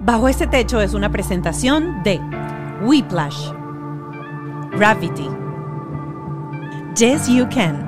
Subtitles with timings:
[0.00, 2.20] Bajo este techo es una presentación de
[2.84, 3.50] Whiplash,
[4.70, 5.28] Gravity,
[6.94, 7.87] Yes You Can.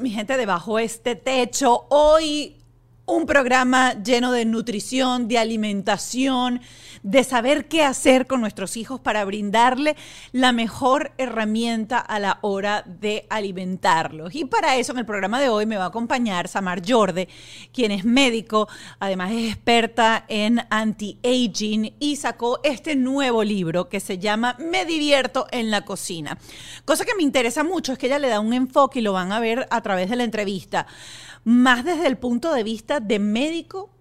[0.00, 1.84] Mi gente debajo este techo.
[1.90, 2.56] Hoy
[3.04, 6.62] un programa lleno de nutrición, de alimentación,
[7.06, 9.94] de saber qué hacer con nuestros hijos para brindarle
[10.32, 14.34] la mejor herramienta a la hora de alimentarlos.
[14.34, 17.28] Y para eso en el programa de hoy me va a acompañar Samar Jorde,
[17.72, 24.18] quien es médico, además es experta en anti-aging y sacó este nuevo libro que se
[24.18, 26.36] llama Me divierto en la cocina.
[26.84, 29.30] Cosa que me interesa mucho es que ella le da un enfoque y lo van
[29.30, 30.88] a ver a través de la entrevista,
[31.44, 33.95] más desde el punto de vista de médico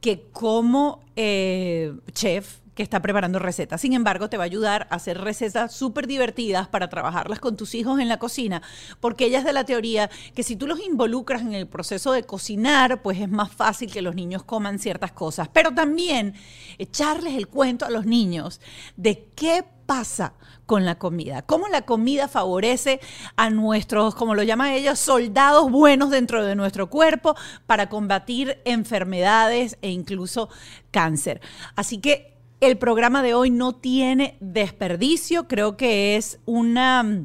[0.00, 3.80] que como eh, chef que está preparando recetas.
[3.80, 7.74] Sin embargo, te va a ayudar a hacer recetas súper divertidas para trabajarlas con tus
[7.74, 8.62] hijos en la cocina,
[9.00, 12.22] porque ella es de la teoría que si tú los involucras en el proceso de
[12.22, 15.48] cocinar, pues es más fácil que los niños coman ciertas cosas.
[15.48, 16.34] Pero también
[16.78, 18.60] echarles el cuento a los niños
[18.96, 20.34] de qué pasa
[20.66, 23.00] con la comida, cómo la comida favorece
[23.36, 27.34] a nuestros, como lo llaman ellos, soldados buenos dentro de nuestro cuerpo
[27.66, 30.50] para combatir enfermedades e incluso
[30.90, 31.40] cáncer.
[31.74, 37.24] Así que el programa de hoy no tiene desperdicio, creo que es una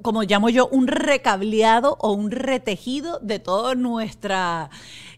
[0.00, 4.70] como llamo yo, un recableado o un retejido de toda nuestra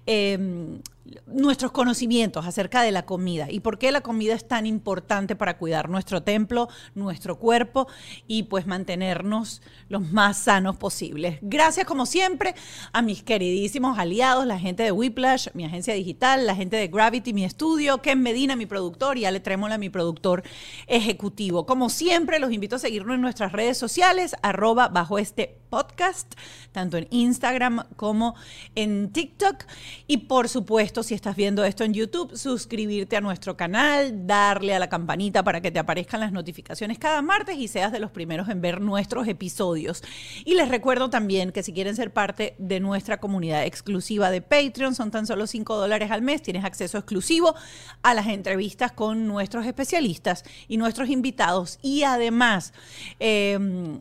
[0.06, 0.80] eh,
[1.26, 5.58] nuestros conocimientos acerca de la comida y por qué la comida es tan importante para
[5.58, 7.86] cuidar nuestro templo, nuestro cuerpo
[8.26, 11.38] y pues mantenernos los más sanos posibles.
[11.42, 12.54] Gracias como siempre
[12.92, 17.32] a mis queridísimos aliados, la gente de Whiplash, mi agencia digital, la gente de Gravity,
[17.32, 20.42] mi estudio, Ken Medina, mi productor y Ale Trémola, mi productor
[20.86, 21.66] ejecutivo.
[21.66, 26.34] Como siempre, los invito a seguirnos en nuestras redes sociales, arroba bajo este podcast,
[26.72, 28.34] tanto en Instagram como
[28.74, 29.64] en TikTok.
[30.06, 34.78] Y por supuesto, si estás viendo esto en YouTube, suscribirte a nuestro canal, darle a
[34.78, 38.48] la campanita para que te aparezcan las notificaciones cada martes y seas de los primeros
[38.48, 40.02] en ver nuestros episodios.
[40.44, 44.94] Y les recuerdo también que si quieren ser parte de nuestra comunidad exclusiva de Patreon,
[44.94, 47.54] son tan solo 5 dólares al mes, tienes acceso exclusivo
[48.02, 52.72] a las entrevistas con nuestros especialistas y nuestros invitados y además
[53.20, 53.58] eh,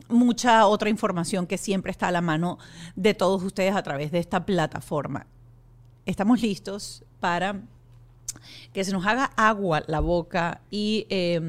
[0.08, 2.58] mucha otra información que siempre está a la mano
[2.94, 5.26] de todos ustedes a través de esta plataforma.
[6.06, 7.62] Estamos listos para
[8.72, 11.40] que se nos haga agua la boca y eh,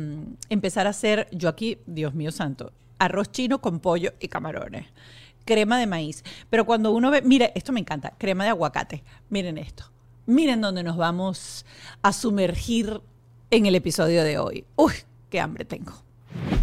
[0.49, 4.87] empezar a hacer, yo aquí, Dios mío santo, arroz chino con pollo y camarones,
[5.45, 6.23] crema de maíz.
[6.49, 9.91] Pero cuando uno ve, mire, esto me encanta, crema de aguacate, miren esto,
[10.25, 11.63] miren dónde nos vamos
[12.01, 13.01] a sumergir
[13.51, 14.65] en el episodio de hoy.
[14.75, 14.93] Uy,
[15.29, 16.06] qué hambre tengo.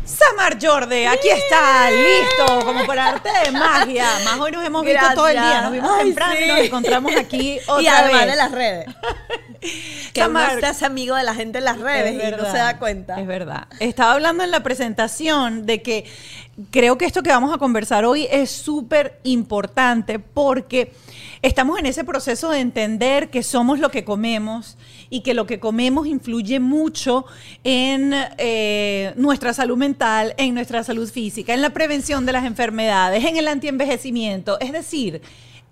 [0.04, 4.06] Samar Jorde, aquí está, listo, como por arte de magia.
[4.24, 7.16] Más hoy nos hemos visto todo el día, nos vimos Ay, temprano y nos encontramos
[7.16, 8.30] aquí otra y además vez.
[8.30, 8.86] de las redes.
[10.12, 12.50] que Samar, uno se hace amigo de la gente en las redes Es y no
[12.50, 13.18] se da cuenta.
[13.18, 13.66] Es verdad.
[13.80, 16.04] Estaba hablando en la presentación de que
[16.70, 20.92] creo que esto que vamos a conversar hoy es súper importante porque
[21.40, 24.76] estamos en ese proceso de entender que somos lo que comemos
[25.14, 27.24] y que lo que comemos influye mucho
[27.62, 33.24] en eh, nuestra salud mental, en nuestra salud física, en la prevención de las enfermedades,
[33.24, 34.58] en el antienvejecimiento.
[34.58, 35.22] Es decir,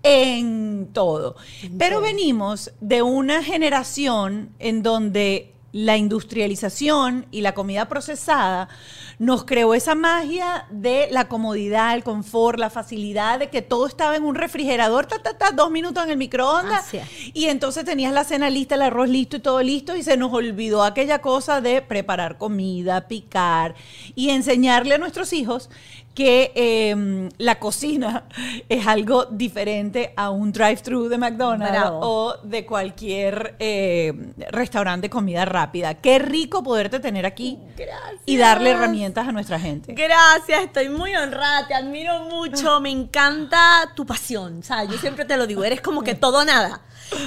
[0.01, 1.35] en todo.
[1.77, 8.69] Pero venimos de una generación en donde la industrialización y la comida procesada
[9.17, 14.15] nos creó esa magia de la comodidad, el confort, la facilidad de que todo estaba
[14.15, 16.93] en un refrigerador, ta, ta, ta, dos minutos en el microondas.
[17.33, 20.31] Y entonces tenías la cena lista, el arroz listo y todo listo, y se nos
[20.31, 23.73] olvidó aquella cosa de preparar comida, picar
[24.13, 25.71] y enseñarle a nuestros hijos
[26.13, 28.25] que eh, la cocina
[28.69, 31.99] es algo diferente a un drive-thru de McDonald's Bravo.
[32.01, 34.13] o de cualquier eh,
[34.51, 35.95] restaurante de comida rápida.
[35.95, 38.21] Qué rico poderte tener aquí Gracias.
[38.25, 39.93] y darle herramientas a nuestra gente.
[39.93, 45.25] Gracias, estoy muy honrada, te admiro mucho, me encanta tu pasión, o sea, yo siempre
[45.25, 46.81] te lo digo, eres como que todo nada.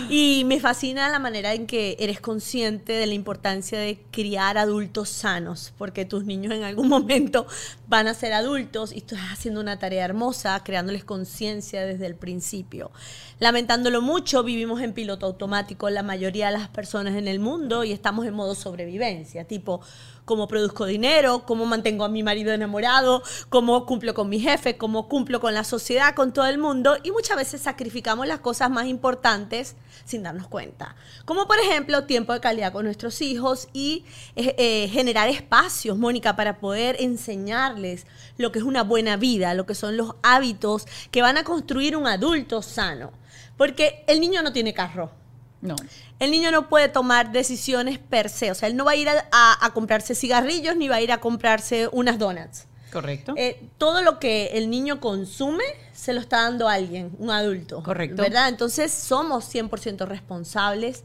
[0.09, 5.09] Y me fascina la manera en que eres consciente de la importancia de criar adultos
[5.09, 7.47] sanos, porque tus niños en algún momento
[7.89, 12.91] van a ser adultos y estás haciendo una tarea hermosa, creándoles conciencia desde el principio.
[13.39, 17.93] Lamentándolo mucho, vivimos en piloto automático la mayoría de las personas en el mundo y
[17.93, 19.81] estamos en modo sobrevivencia, tipo,
[20.27, 25.09] cómo produzco dinero, cómo mantengo a mi marido enamorado, cómo cumplo con mi jefe, cómo
[25.09, 26.99] cumplo con la sociedad, con todo el mundo.
[27.05, 30.97] Y muchas veces sacrificamos las cosas más importantes sin darnos cuenta.
[31.25, 36.35] Como por ejemplo tiempo de calidad con nuestros hijos y eh, eh, generar espacios, Mónica,
[36.35, 38.07] para poder enseñarles
[38.37, 41.97] lo que es una buena vida, lo que son los hábitos que van a construir
[41.97, 43.13] un adulto sano.
[43.57, 45.26] Porque el niño no tiene carro.
[45.61, 45.77] No.
[46.19, 48.51] El niño no puede tomar decisiones per se.
[48.51, 51.13] O sea, él no va a ir a, a comprarse cigarrillos ni va a ir
[51.13, 52.67] a comprarse unas donuts.
[52.93, 53.35] Correcto.
[53.37, 57.83] Eh, todo lo que el niño consume se lo está dando alguien, un adulto.
[57.83, 58.23] Correcto.
[58.23, 58.49] ¿Verdad?
[58.49, 61.05] Entonces somos 100% responsables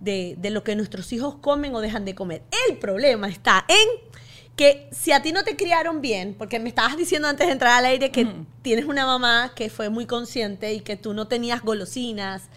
[0.00, 2.42] de, de lo que nuestros hijos comen o dejan de comer.
[2.68, 4.08] El problema está en
[4.56, 7.78] que si a ti no te criaron bien, porque me estabas diciendo antes de entrar
[7.78, 8.26] al aire que
[8.62, 12.48] tienes una mamá que fue muy consciente y que tú no tenías golosinas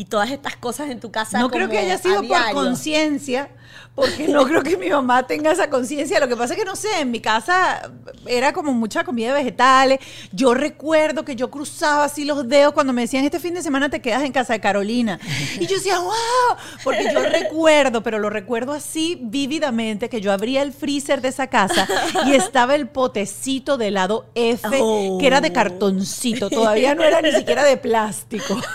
[0.00, 1.38] y todas estas cosas en tu casa.
[1.38, 3.50] No creo que haya sido por conciencia,
[3.94, 6.18] porque no creo que mi mamá tenga esa conciencia.
[6.18, 7.90] Lo que pasa es que no sé, en mi casa
[8.24, 9.98] era como mucha comida de vegetales.
[10.32, 13.90] Yo recuerdo que yo cruzaba así los dedos cuando me decían este fin de semana
[13.90, 15.20] te quedas en casa de Carolina.
[15.58, 16.14] Y yo decía, wow,
[16.82, 21.48] porque yo recuerdo, pero lo recuerdo así vívidamente, que yo abría el freezer de esa
[21.48, 21.86] casa
[22.24, 25.18] y estaba el potecito de helado F, Oh.
[25.20, 28.58] que era de cartoncito, todavía no era ni siquiera de plástico.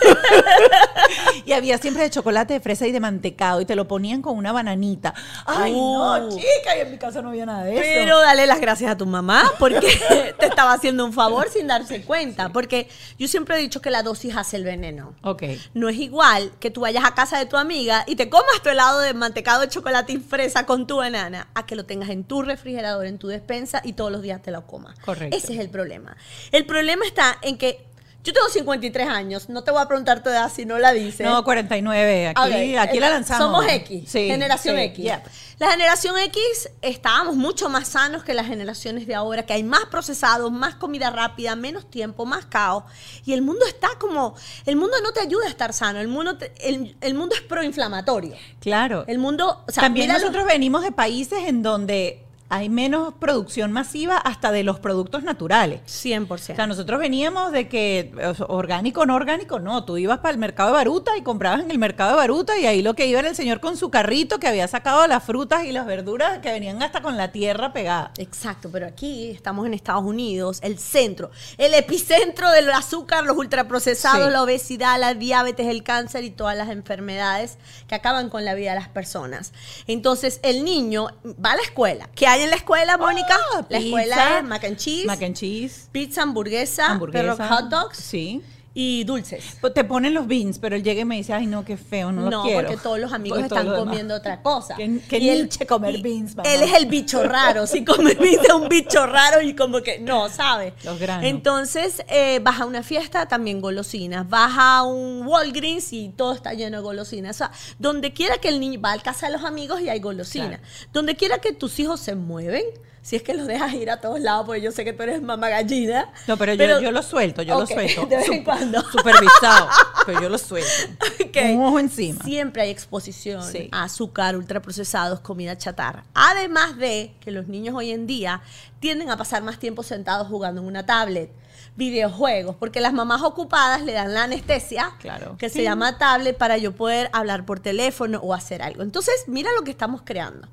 [1.46, 3.62] Y había siempre de chocolate, de fresa y de mantecado.
[3.62, 5.14] Y te lo ponían con una bananita.
[5.46, 6.30] Ay, no, Uh.
[6.30, 6.78] chica.
[6.78, 7.82] Y en mi casa no había nada de eso.
[7.82, 9.88] Pero dale las gracias a tu mamá porque
[10.40, 12.50] te estaba haciendo un favor sin darse cuenta.
[12.50, 15.14] Porque yo siempre he dicho que la dosis hace el veneno.
[15.24, 15.44] Ok.
[15.74, 18.70] No es igual que tú vayas a casa de tu amiga y te comas tu
[18.70, 22.24] helado de mantecado de chocolate y fresa con tu banana, a que lo tengas en
[22.24, 24.98] tu refrigerador, en tu despensa y todos los días te lo comas.
[25.00, 25.36] Correcto.
[25.36, 26.16] Ese es el problema.
[26.52, 27.86] El problema está en que
[28.26, 31.26] yo tengo 53 años, no te voy a preguntar tu edad si no la dices.
[31.26, 32.28] No, 49.
[32.36, 32.42] Aquí,
[32.76, 33.46] Ok, aquí la lanzamos.
[33.48, 35.12] Somos X, Sí, generación sí, X.
[35.58, 39.86] La generación X estábamos mucho más sanos que las generaciones de ahora, que hay más
[39.86, 42.84] procesados, más comida rápida, menos tiempo, más caos.
[43.24, 44.36] Y el mundo está como,
[44.66, 47.42] el mundo no te ayuda a estar sano, el mundo, te- el, el mundo es
[47.42, 48.36] proinflamatorio.
[48.60, 49.06] Claro.
[49.08, 54.18] El mundo, o sea, También nosotros venimos de países en donde hay menos producción masiva
[54.18, 55.82] hasta de los productos naturales.
[55.88, 56.54] 100%.
[56.54, 58.14] O sea, nosotros veníamos de que
[58.48, 59.84] orgánico, no orgánico, no.
[59.84, 62.66] Tú ibas para el mercado de Baruta y comprabas en el mercado de Baruta y
[62.68, 65.64] ahí lo que iba era el señor con su carrito que había sacado las frutas
[65.66, 68.12] y las verduras que venían hasta con la tierra pegada.
[68.18, 74.28] Exacto, pero aquí estamos en Estados Unidos, el centro, el epicentro del azúcar, los ultraprocesados,
[74.28, 74.32] Sí.
[74.32, 77.58] la obesidad, la diabetes, el cáncer y todas las enfermedades
[77.88, 79.52] que acaban con la vida de las personas.
[79.88, 81.08] Entonces, el niño
[81.44, 82.10] va a la escuela.
[82.16, 83.38] ¿Qué hay en la escuela, Mónica?
[83.54, 87.36] Ah, la pizza, escuela es mac and cheese, Mac and cheese, pizza, hamburguesa, hamburguesa.
[87.36, 88.42] perro hot dogs Sí.
[88.78, 89.56] Y dulces.
[89.62, 92.12] Pues Te ponen los beans, pero él llega y me dice, ay, no, qué feo,
[92.12, 92.60] no, No, los quiero.
[92.68, 94.76] porque todos los amigos Porque todo están lo comiendo otra cosa.
[94.76, 96.50] Qué- qué Y él- comer beans, mamá.
[96.50, 97.66] Él es el bicho raro.
[97.68, 100.74] Si come beans es un bicho raro y como que no, ¿sabes?
[100.84, 101.26] Los granos.
[101.26, 104.30] Entonces, eh, vas a una fiesta, también golosinas.
[104.30, 107.36] Vas a un Walgreens y todo está lleno de golosinas.
[107.36, 110.02] O sea, donde quiera que el niño va a casa de los amigos y hay
[110.02, 110.60] golosinas.
[110.92, 112.64] Donde quiera que tus hijos se mueven,
[113.06, 115.22] si es que los dejas ir a todos lados, porque yo sé que tú eres
[115.22, 116.12] mamá gallina.
[116.26, 118.08] No, pero, yo, yo lo suelto, yo lo suelto.
[118.08, 118.82] De vez en cuando.
[118.82, 119.70] Supervisado,
[120.08, 120.68] pero yo lo suelto.
[121.54, 122.24] Un ojo encima.
[122.24, 123.70] Siempre hay exposición Sí.
[123.72, 126.04] a azúcar, ultraprocesados, comida chatarra.
[126.16, 128.42] Además de que los niños hoy en día
[128.80, 131.30] tienden a pasar más tiempo sentados jugando en una tablet,
[131.76, 135.36] videojuegos, porque las mamás ocupadas le dan la anestesia, Claro.
[135.38, 138.82] que se llama tablet, para yo poder hablar por teléfono o hacer algo.
[138.82, 140.48] Entonces, mira lo que estamos creando.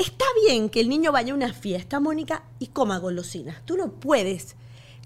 [0.00, 3.58] Está bien que el niño vaya a una fiesta, Mónica, y coma golosinas.
[3.66, 4.56] Tú no puedes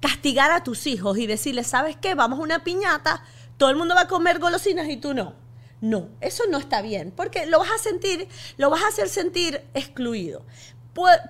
[0.00, 2.14] castigar a tus hijos y decirles, ¿sabes qué?
[2.14, 3.24] Vamos a una piñata,
[3.56, 5.34] todo el mundo va a comer golosinas y tú no.
[5.80, 9.62] No, eso no está bien, porque lo vas a sentir, lo vas a hacer sentir
[9.74, 10.44] excluido.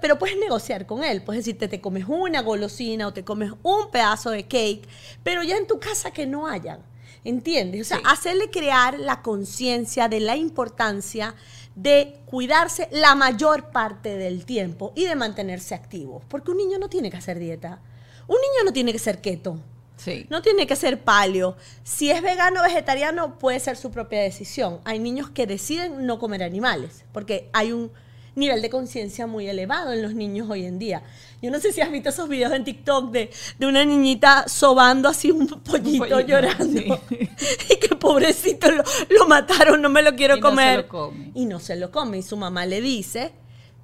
[0.03, 3.91] Pero puedes negociar con él, puedes decirte, te comes una golosina o te comes un
[3.91, 4.87] pedazo de cake,
[5.23, 6.81] pero ya en tu casa que no hayan.
[7.25, 7.81] ¿Entiendes?
[7.81, 8.03] O sea, Sí.
[8.07, 11.35] hacerle crear la conciencia de la importancia
[11.75, 16.23] de cuidarse la mayor parte del tiempo y de mantenerse activo.
[16.29, 17.81] Porque un niño no tiene que hacer dieta.
[18.27, 19.59] Un niño no tiene que ser keto.
[19.97, 20.27] Sí.
[20.29, 21.57] No tiene que ser paleo.
[21.83, 24.81] Si es vegano o vegetariano, puede ser su propia decisión.
[24.85, 27.93] Hay niños que deciden no comer animales, porque hay un
[28.37, 31.03] nivel de conciencia muy elevado en los niños hoy en día.
[31.43, 35.09] Yo no sé si has visto esos videos en TikTok de, de una niñita sobando
[35.09, 37.01] así un pollito, pollito, llorando.
[37.09, 37.17] sí.
[37.71, 40.77] y que pobrecito lo, lo mataron, no me lo quiero Y no se comer.
[40.79, 41.31] lo come.
[41.35, 42.19] Y no se lo come.
[42.19, 43.33] Y su mamá le dice,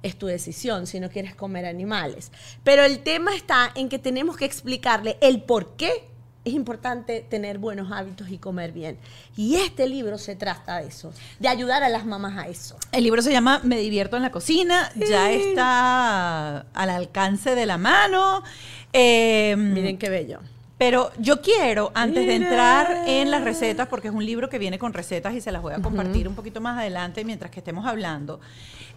[0.03, 2.31] es tu decisión si no quieres comer animales.
[2.63, 6.10] Pero el tema está en que tenemos que explicarle el por qué
[6.43, 8.97] es importante tener buenos hábitos y comer bien.
[9.37, 12.77] Y este libro se trata de eso, de ayudar a las mamás a eso.
[12.91, 17.77] El libro se llama Me divierto en la cocina, ya está al alcance de la
[17.77, 18.43] mano.
[18.91, 20.39] Eh, Miren qué bello.
[20.79, 24.79] Pero yo quiero, antes de entrar en las recetas, porque es un libro que viene
[24.79, 27.85] con recetas y se las voy a compartir un poquito más adelante mientras que estemos
[27.85, 28.39] hablando,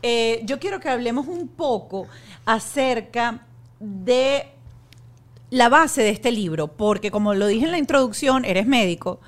[0.01, 2.07] eh, yo quiero que hablemos un poco
[2.47, 3.41] acerca
[3.79, 4.54] de
[5.55, 9.21] la base de este libro, porque como lo dije en la introducción, eres médico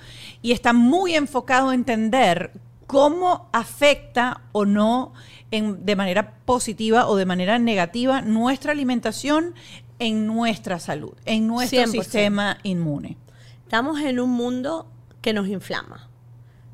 [0.43, 2.51] y está muy enfocado a entender
[2.89, 5.13] cómo afecta o no
[5.53, 9.55] en- de manera positiva o de manera negativa nuestra alimentación
[10.01, 12.03] en nuestra salud, en nuestro 100%.
[12.03, 13.17] sistema inmune.
[13.63, 14.87] Estamos en un mundo
[15.23, 16.09] que nos inflama.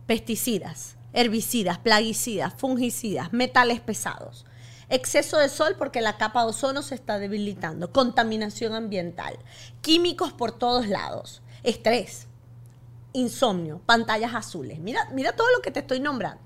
[0.07, 4.47] Pesticidas, herbicidas, plaguicidas, fungicidas, metales pesados.
[4.95, 7.91] Exceso de sol porque la capa de ozono se está debilitando.
[7.93, 9.39] Contaminación ambiental.
[9.81, 11.41] Químicos por todos lados.
[11.63, 12.27] Estrés.
[13.15, 13.81] Insomnio.
[13.87, 14.81] Pantallas azules.
[14.81, 16.43] Mira, mira todo lo que te estoy nombrando.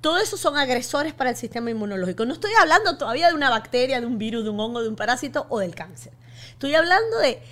[0.00, 2.24] Todo eso son agresores para el sistema inmunológico.
[2.24, 4.96] No estoy hablando todavía de una bacteria, de un virus, de un hongo, de un
[4.96, 6.14] parásito o del cáncer.
[6.52, 7.42] Estoy hablando de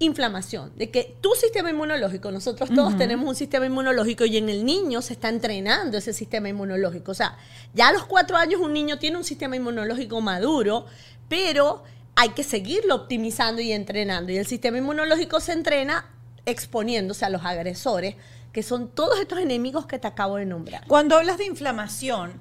[0.00, 4.64] inflamación, de que tu sistema inmunológico, nosotros todos tenemos un sistema inmunológico y en el
[4.64, 7.10] niño se está entrenando ese sistema inmunológico.
[7.10, 7.36] O sea,
[7.74, 10.86] ya a los cuatro años un niño tiene un sistema inmunológico maduro,
[11.28, 11.82] pero
[12.14, 14.30] hay que seguirlo optimizando y entrenando.
[14.30, 16.06] Y el sistema inmunológico se entrena
[16.46, 18.14] exponiéndose a los agresores,
[18.52, 20.86] que son todos estos enemigos que te acabo de nombrar.
[20.86, 22.40] Cuando hablas de inflamación,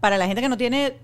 [0.00, 0.98] para la gente que no tiene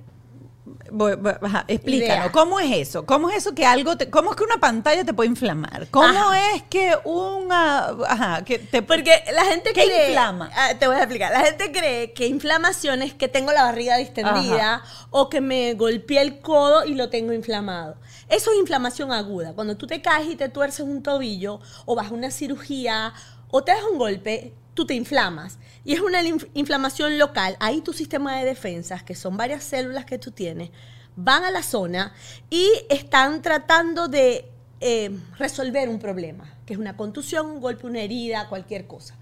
[0.93, 2.33] voy- voy- ajá, explícanos, Idea.
[2.33, 3.07] ¿cómo es eso?
[3.07, 5.89] ¿Cómo es eso que algo, te- cómo es que una pantalla te puede inflamar?
[5.91, 6.55] ¿Cómo Ajá.
[6.55, 10.09] es que una, ajá, que te Porque la gente ¿Qué cree.
[10.09, 10.51] inflama?
[10.55, 11.33] Ah, te voy a explicar.
[11.33, 16.21] La gente cree que inflamación es que tengo la barriga distendida o que me golpeé
[16.23, 17.97] el codo y lo tengo inflamado.
[18.29, 19.55] Eso es inflamación aguda.
[19.55, 23.13] Cuando tú te caes y te tuerces un tobillo o vas a una cirugía
[23.51, 25.59] o te das un golpe, tú te inflamas.
[25.85, 27.57] Y es una inf- inflamación local.
[27.61, 30.71] Ahí tu sistema de defensas, que son varias células que tú tienes,
[31.17, 32.13] van a la zona
[32.49, 34.49] y están tratando de
[34.81, 39.17] eh, resolver un problema, que es una contusión, un golpe, una herida, cualquier cosa.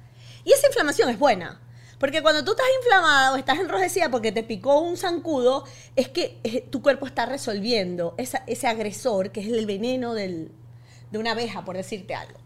[0.44, 1.60] Y esa inflamación es buena.
[1.98, 5.64] Porque cuando tú estás inflamada o estás enrojecida porque te picó un zancudo,
[5.96, 10.48] es que tu cuerpo está resolviendo ese agresor, que es el veneno de
[11.12, 12.38] una abeja, por decirte algo.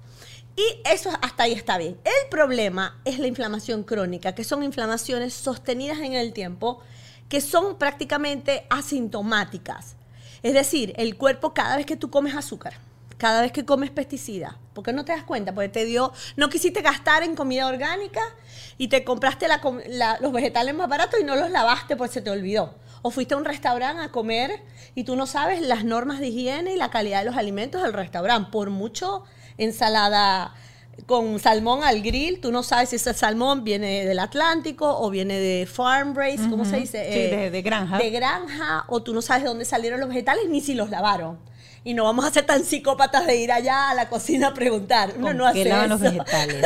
[0.56, 1.98] Y eso hasta ahí está bien.
[2.04, 6.80] El problema es la inflamación crónica, que son inflamaciones sostenidas en el tiempo,
[7.28, 9.96] que son prácticamente asintomáticas.
[10.42, 12.74] Es decir, el cuerpo cada vez que tú comes azúcar,
[13.16, 16.82] cada vez que comes pesticida, porque no te das cuenta, porque te dio, no quisiste
[16.82, 18.20] gastar en comida orgánica
[18.76, 19.46] y te compraste
[20.20, 22.74] los vegetales más baratos y no los lavaste porque se te olvidó.
[23.00, 24.62] O fuiste a un restaurante a comer
[24.94, 27.92] y tú no sabes las normas de higiene y la calidad de los alimentos del
[27.92, 28.50] restaurante.
[28.50, 29.24] Por mucho
[29.58, 30.54] ensalada
[31.06, 35.38] con salmón al grill, tú no sabes si ese salmón viene del Atlántico o viene
[35.38, 37.04] de farm raised, ¿cómo se dice?
[37.12, 37.98] Sí, de- de granja.
[37.98, 41.38] De granja, o tú no sabes de dónde salieron los vegetales ni si los lavaron.
[41.84, 45.14] Y no vamos a ser tan psicópatas de ir allá a la cocina a preguntar.
[45.16, 46.64] Uno ¿Con no qué hace lavan los vegetales?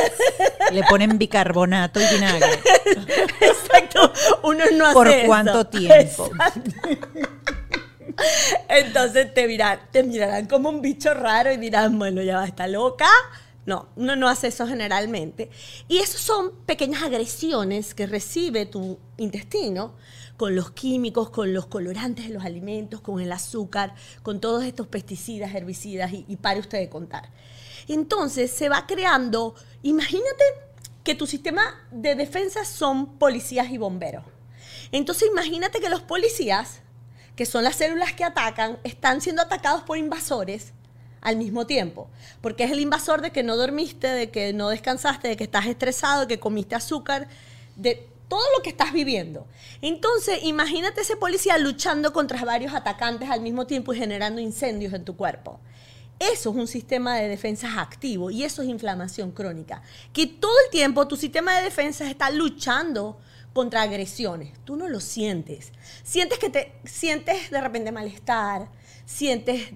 [0.71, 2.45] Le ponen bicarbonato y vinagre.
[3.41, 4.11] Exacto.
[4.43, 5.25] Uno no hace ¿Por eso.
[5.25, 6.29] cuánto tiempo?
[8.69, 9.59] Entonces te
[9.91, 13.09] te mirarán como un bicho raro y dirán, bueno, ya va, está loca.
[13.65, 15.49] No, uno no hace eso generalmente.
[15.89, 19.93] Y eso son pequeñas agresiones que recibe tu intestino
[20.37, 23.93] con los químicos, con los colorantes de los alimentos, con el azúcar,
[24.23, 27.29] con todos estos pesticidas, herbicidas y, y pare usted de contar.
[27.89, 30.43] Entonces se va creando, imagínate
[31.03, 34.23] que tu sistema de defensa son policías y bomberos.
[34.93, 36.81] Entonces imagínate que los policías
[37.37, 40.73] que son las células que atacan, están siendo atacados por invasores
[41.21, 42.09] al mismo tiempo.
[42.41, 45.67] Porque es el invasor de que no dormiste, de que no descansaste, de que estás
[45.67, 47.27] estresado, de que comiste azúcar,
[47.75, 49.45] de todo lo que estás viviendo.
[49.83, 55.05] Entonces, imagínate ese policía luchando contra varios atacantes al mismo tiempo y generando incendios en
[55.05, 55.59] tu cuerpo.
[56.19, 59.83] Eso es un sistema de defensas activo y eso es inflamación crónica.
[60.11, 63.19] Que todo el tiempo tu sistema de defensas está luchando
[63.57, 64.53] contra agresiones.
[64.65, 65.71] Tú no lo sientes.
[66.03, 68.69] Sientes que te sientes de repente malestar,
[69.03, 69.71] sientes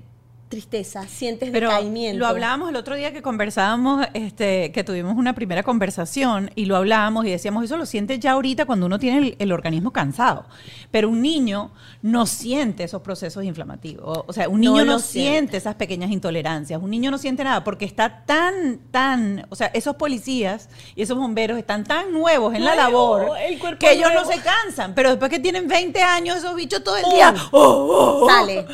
[0.51, 2.19] tristeza, sientes Pero decaimiento.
[2.19, 6.75] lo hablábamos el otro día que conversábamos, este, que tuvimos una primera conversación y lo
[6.75, 10.45] hablábamos y decíamos, eso lo sientes ya ahorita cuando uno tiene el, el organismo cansado.
[10.91, 14.25] Pero un niño no siente esos procesos inflamativos.
[14.27, 15.31] O, sea, un niño no, siente.
[15.31, 15.57] siente.
[15.57, 16.81] esas pequeñas intolerancias.
[16.81, 21.17] Un niño no siente nada porque está tan, tan, o sea, esos policías y esos
[21.17, 24.93] bomberos están tan nuevos en la labor el que ellos no se cansan.
[24.95, 28.29] Pero después que tienen 20 años, esos bichos todo el día, ¡oh, oh, oh!
[28.29, 28.65] Sale.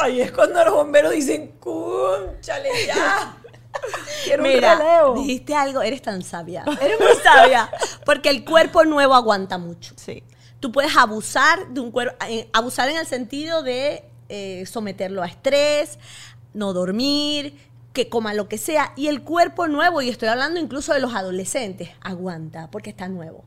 [0.00, 3.36] Ay, es cuando los bomberos dicen, cúnchale ya.
[4.24, 5.14] Quiero un Mira, relevo.
[5.14, 6.64] dijiste algo, eres tan sabia.
[6.80, 7.70] Eres muy sabia.
[8.04, 9.94] Porque el cuerpo nuevo aguanta mucho.
[9.96, 10.22] Sí.
[10.58, 15.26] Tú puedes abusar de un cuerpo, eh, abusar en el sentido de eh, someterlo a
[15.26, 15.98] estrés,
[16.52, 17.56] no dormir,
[17.92, 18.92] que coma lo que sea.
[18.96, 23.44] Y el cuerpo nuevo, y estoy hablando incluso de los adolescentes, aguanta porque está nuevo.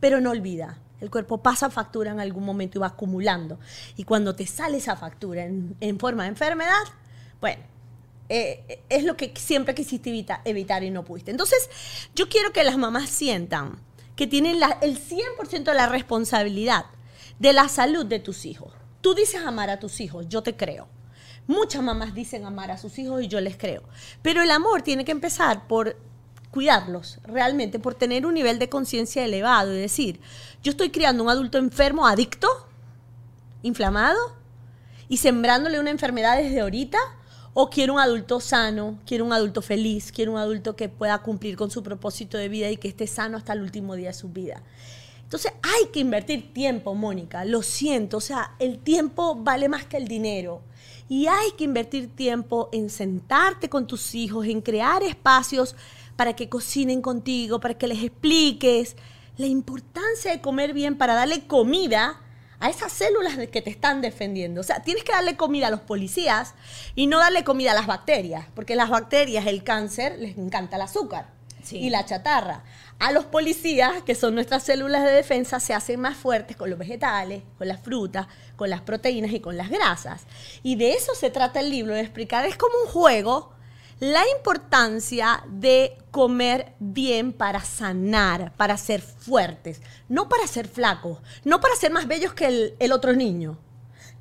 [0.00, 0.78] Pero no olvida.
[1.00, 3.58] El cuerpo pasa factura en algún momento y va acumulando.
[3.96, 6.72] Y cuando te sale esa factura en, en forma de enfermedad,
[7.40, 7.62] bueno,
[8.28, 11.30] eh, es lo que siempre quisiste evita- evitar y no pudiste.
[11.30, 11.68] Entonces,
[12.14, 13.78] yo quiero que las mamás sientan
[14.16, 16.86] que tienen el 100% de la responsabilidad
[17.38, 18.72] de la salud de tus hijos.
[19.00, 20.88] Tú dices amar a tus hijos, yo te creo.
[21.46, 23.82] Muchas mamás dicen amar a sus hijos y yo les creo.
[24.22, 25.96] Pero el amor tiene que empezar por
[26.50, 30.20] cuidarlos, realmente, por tener un nivel de conciencia elevado y decir,
[30.62, 32.48] yo estoy criando un adulto enfermo, adicto,
[33.62, 34.18] inflamado,
[35.08, 36.98] y sembrándole una enfermedad desde ahorita?
[37.58, 41.56] ¿O quiero un adulto sano, quiero un adulto feliz, quiero un adulto que pueda cumplir
[41.56, 44.28] con su propósito de vida y que esté sano hasta el último día de su
[44.28, 44.62] vida?
[45.22, 49.96] Entonces hay que invertir tiempo, Mónica, lo siento, o sea, el tiempo vale más que
[49.96, 50.60] el dinero.
[51.08, 55.76] Y hay que invertir tiempo en sentarte con tus hijos, en crear espacios
[56.14, 58.96] para que cocinen contigo, para que les expliques
[59.38, 62.20] la importancia de comer bien para darle comida
[62.60, 64.60] a esas células que te están defendiendo.
[64.60, 66.54] O sea, tienes que darle comida a los policías
[66.94, 70.82] y no darle comida a las bacterias, porque las bacterias, el cáncer, les encanta el
[70.82, 71.28] azúcar
[71.62, 71.78] Sí.
[71.78, 72.62] y la chatarra.
[73.00, 76.78] A los policías, que son nuestras células de defensa, se hacen más fuertes con los
[76.78, 80.22] vegetales, con las frutas, con las proteínas y con las grasas.
[80.62, 83.52] Y de eso se trata el libro, de explicar, es como un juego,
[84.00, 91.60] la importancia de comer bien para sanar, para ser fuertes, no para ser flacos, no
[91.60, 93.58] para ser más bellos que el, otro niño.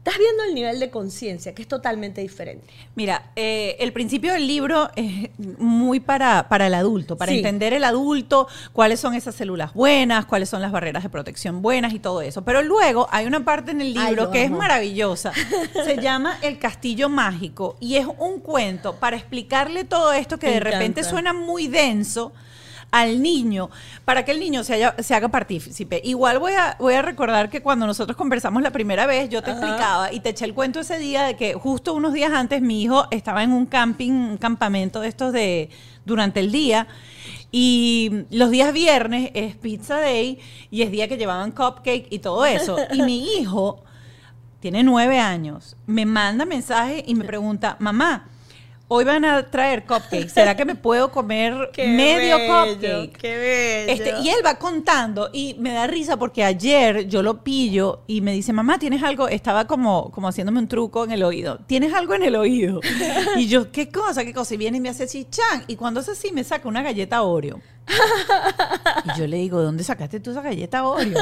[0.06, 2.68] Estás viendo el nivel de conciencia, que es totalmente diferente.
[2.94, 7.40] Mira, eh, el principio del libro es muy para, para el adulto, para Sí.
[7.40, 11.92] entender el adulto, cuáles son esas células buenas, cuáles son las barreras de protección buenas
[11.92, 12.44] y todo eso.
[12.46, 15.32] Pero luego hay una parte en el libro que es maravillosa.
[15.84, 20.54] Se llama El Castillo Mágico y es un cuento para explicarle todo esto que Me
[20.54, 21.10] de repente encanta.
[21.10, 22.32] suena muy denso
[22.92, 23.70] al niño
[24.06, 26.00] para que el niño se, haya- se haga partícipe.
[26.04, 29.52] Igual voy a, voy a recordar que cuando nosotros conversamos la primera vez, yo te
[29.52, 32.82] explicaba y te eché el cuento ese día de que justo unos días antes mi
[32.82, 35.70] hijo estaba en un camping, un campamento de estos de
[36.06, 36.88] durante el día.
[37.52, 40.40] Y los días viernes es pizza day
[40.72, 42.78] y es día que llevaban cupcake y todo eso.
[42.94, 43.82] Y mi hijo
[44.60, 48.28] tiene nueve años, me manda mensaje y me pregunta, mamá,
[48.88, 53.18] hoy van a traer cupcake, ¿será que me puedo comer medio cupcake?
[53.18, 53.94] Qué bello.
[53.94, 58.22] Este, y él va contando y me da risa porque ayer yo lo pillo y
[58.22, 59.28] me dice, mamá, ¿tienes algo?
[59.28, 61.60] Estaba como, como haciéndome un truco en el oído.
[61.68, 62.82] ¿Tienes algo en el oído?
[63.38, 64.24] Y yo, ¿qué cosa?
[64.24, 64.54] ¿Qué cosa?
[64.54, 65.64] Y viene y me hace chichán.
[65.68, 67.60] Y cuando hace así, me saca una galleta Oreo.
[67.88, 71.18] Y yo le digo, ¿de dónde sacaste tú esa galleta Oreo?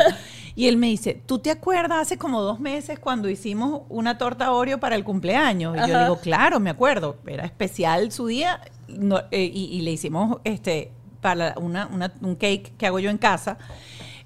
[0.56, 4.52] Y él me dice, ¿tú te acuerdas hace como dos meses cuando hicimos una torta
[4.52, 5.76] Oreo para el cumpleaños?
[5.76, 7.18] Y yo le digo, claro, me acuerdo.
[7.28, 12.36] Era especial su día no, eh, y, y le hicimos este para una, una- un
[12.36, 13.58] cake que hago yo en casa,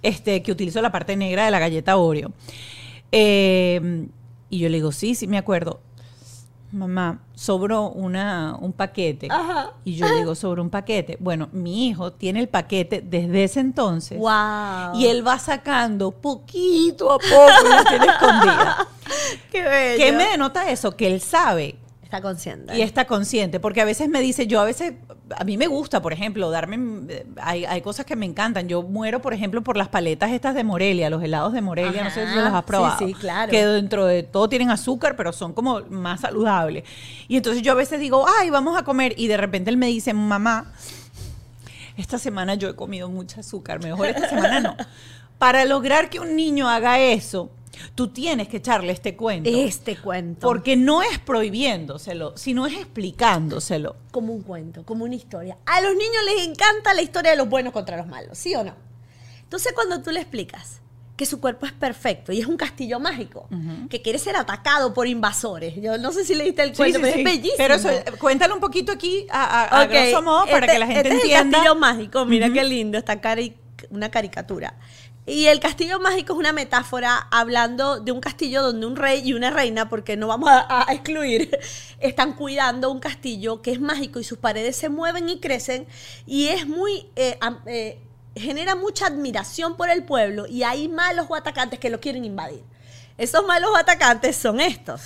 [0.02, 2.32] este que utilizo la parte negra de la galleta Oreo.
[3.12, 4.08] Eh,
[4.50, 5.80] y yo le digo, sí, sí, me acuerdo.
[6.72, 9.28] Mamá, sobró una, un paquete.
[9.32, 9.72] Ajá.
[9.86, 11.18] Y yo digo, sobre un paquete.
[11.20, 14.18] Bueno, mi hijo tiene el paquete desde ese entonces.
[14.18, 14.96] Wow.
[14.96, 18.88] Y él va sacando poquito a poco y la tiene escondida.
[19.52, 20.04] Qué bello.
[20.04, 20.96] ¿Qué me denota eso?
[20.96, 21.78] Que él sabe
[22.18, 22.78] Está consciente.
[22.78, 24.94] y está consciente, porque a veces me dice, yo a veces,
[25.36, 26.80] a mí me gusta, por ejemplo, darme,
[27.42, 28.68] hay, hay cosas que me encantan.
[28.68, 32.10] Yo muero, por ejemplo, por las paletas estas de Morelia, los helados de Morelia, no
[32.10, 32.98] sé si los has sí, probado.
[33.00, 33.52] sí, claro.
[33.52, 36.84] Que dentro de todo tienen azúcar, pero son como más saludables.
[37.28, 39.88] Y entonces yo a veces digo, ay, vamos a comer, y de repente él me
[39.88, 40.74] dice, mamá,
[41.98, 44.78] esta semana yo he comido mucho azúcar, mejor esta semana no.
[45.38, 47.52] Para lograr que un niño haga eso,
[47.96, 49.50] tú tienes que echarle este cuento.
[49.52, 50.48] Este cuento.
[50.48, 53.96] Porque no es prohibiéndoselo, sino es explicándoselo.
[54.12, 55.58] como un cuento, como una historia.
[55.66, 58.64] A los niños les encanta la historia de los buenos contra los malos, ¿sí o
[58.64, 58.74] no?
[59.44, 60.82] Entonces cuando tú le explicas
[61.16, 63.48] que su cuerpo es perfecto y es un castillo mágico,
[63.90, 65.74] que quiere ser atacado por invasores.
[65.82, 67.56] Yo no sé si leíste el cuento, pero es bellísimo.
[67.58, 71.00] Pero eso, cuéntalo un poquito aquí a, a- grosso modo para este- que la gente
[71.00, 71.58] este Es el entienda.
[71.58, 73.56] castillo mágico, mira qué lindo, está cari-
[73.90, 74.76] una caricatura.
[75.28, 79.34] Y el castillo mágico es una metáfora hablando de un castillo donde un rey y
[79.34, 81.60] una reina, porque no vamos a, excluir,
[82.00, 85.86] están cuidando un castillo que es mágico y sus paredes se mueven y crecen
[86.26, 87.12] y es muy...
[87.16, 88.00] eh, eh,
[88.36, 92.64] genera mucha admiración por el pueblo y hay malos o atacantes que lo quieren invadir.
[93.18, 95.02] Esos malos atacantes son estos.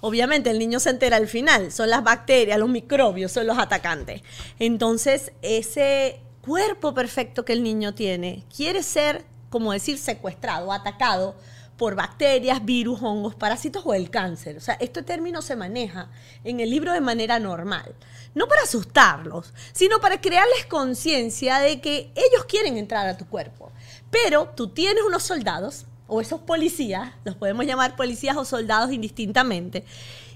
[0.00, 4.22] Obviamente el niño se entera al final, son las bacterias, los microbios, son los atacantes.
[4.58, 11.36] Entonces, ese cuerpo perfecto que el niño tiene quiere ser, como decir, secuestrado, atacado
[11.76, 14.58] por bacterias, virus, hongos, parásitos o el cáncer.
[14.58, 16.10] O sea, este término se maneja
[16.44, 17.94] en el libro de manera normal.
[18.34, 23.72] No para asustarlos, sino para crearles conciencia de que ellos quieren entrar a tu cuerpo.
[24.10, 29.86] Pero tú tienes unos soldados, o esos policías, los podemos llamar policías o soldados indistintamente,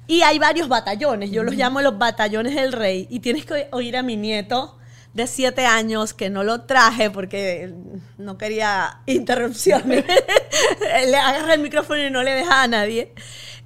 [0.07, 3.99] y hay varios batallones, yo los llamo los batallones del rey, y tienes que oír
[3.99, 4.79] a mi nieto
[5.15, 7.73] de siete años que no lo traje porque
[8.19, 10.05] no quería interrupciones.
[11.07, 13.13] le agarra el micrófono y no le deja a nadie.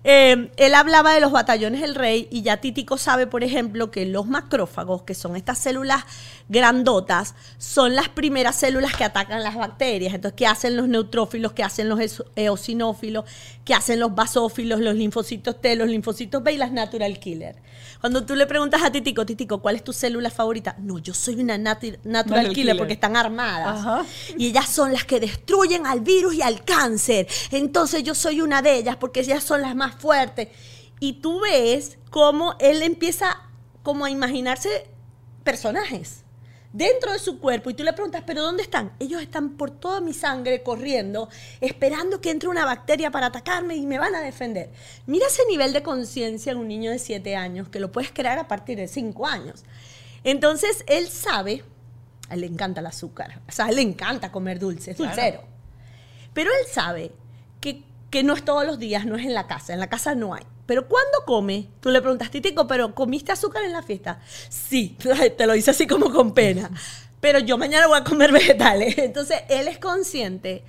[0.04, 4.06] Eh, él hablaba de los batallones del rey y ya Títico sabe, por ejemplo, que
[4.06, 6.04] los macrófagos, que son estas células
[6.48, 10.14] grandotas, son las primeras células que atacan las bacterias.
[10.14, 11.52] Entonces, ¿qué hacen los neutrófilos?
[11.52, 12.00] ¿Qué hacen los
[12.36, 13.24] eosinófilos?
[13.64, 17.56] ¿Qué hacen los basófilos, los linfocitos T, los linfocitos B y las natural killer?
[18.00, 20.74] Cuando tú le preguntas a Titico, Titico, ¿cuál es tu célula favorita?
[20.78, 24.06] No, yo soy una natural killer, porque están armadas.
[24.38, 27.26] Y ellas son las que destruyen al virus y al cáncer.
[27.50, 30.48] Entonces yo soy una de ellas porque ellas son las más fuertes.
[31.00, 33.36] Y tú ves cómo él empieza
[33.82, 34.88] como a imaginarse
[35.44, 36.24] personajes
[36.78, 38.92] dentro de su cuerpo y tú le preguntas, ¿pero dónde están?
[39.00, 41.28] Ellos están por toda mi sangre corriendo,
[41.60, 44.70] esperando que entre una bacteria para atacarme y me van a defender.
[45.04, 48.38] Mira ese nivel de conciencia en un niño de 7 años, que lo puedes crear
[48.38, 49.64] a partir de 5 años.
[50.22, 51.64] Entonces, él sabe,
[52.28, 54.96] a él le encanta el azúcar, o sea, a él le encanta comer dulce, es
[54.96, 55.42] dulcero.
[56.32, 57.10] Pero él sabe
[57.60, 60.14] que, que no es todos los días, no es en la casa, en la casa
[60.14, 60.44] no hay.
[60.68, 64.20] Pero cuando come, tú le preguntas, Titico, ¿pero comiste azúcar en la fiesta?
[64.50, 64.98] Sí,
[65.38, 66.70] te lo dice así como con pena.
[67.20, 68.98] Pero yo mañana voy a comer vegetales.
[68.98, 70.62] Entonces, él es consciente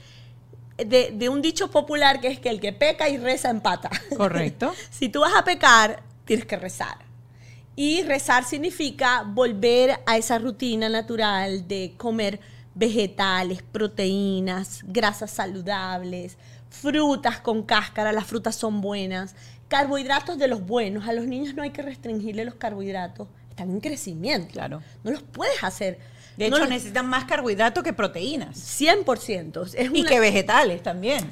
[0.77, 3.89] de, de, un dicho popular que es que el que peca y reza empata.
[4.15, 4.73] Correcto.
[4.89, 6.99] si tú vas a pecar, tienes que rezar.
[7.75, 12.39] Y rezar significa volver a esa rutina natural de comer
[12.73, 16.37] vegetales, proteínas, grasas saludables,
[16.69, 19.35] frutas con cáscara, las frutas son buenas,
[19.69, 21.07] carbohidratos de los buenos.
[21.07, 23.29] A los niños no hay que restringirle los carbohidratos.
[23.51, 24.51] Están en crecimiento.
[24.51, 24.81] Claro.
[25.05, 25.97] No los puedes hacer.
[26.35, 28.57] De hecho, necesitan más carbohidratos que proteínas.
[28.57, 29.73] 100%.
[29.75, 31.29] Es y que vegetales también.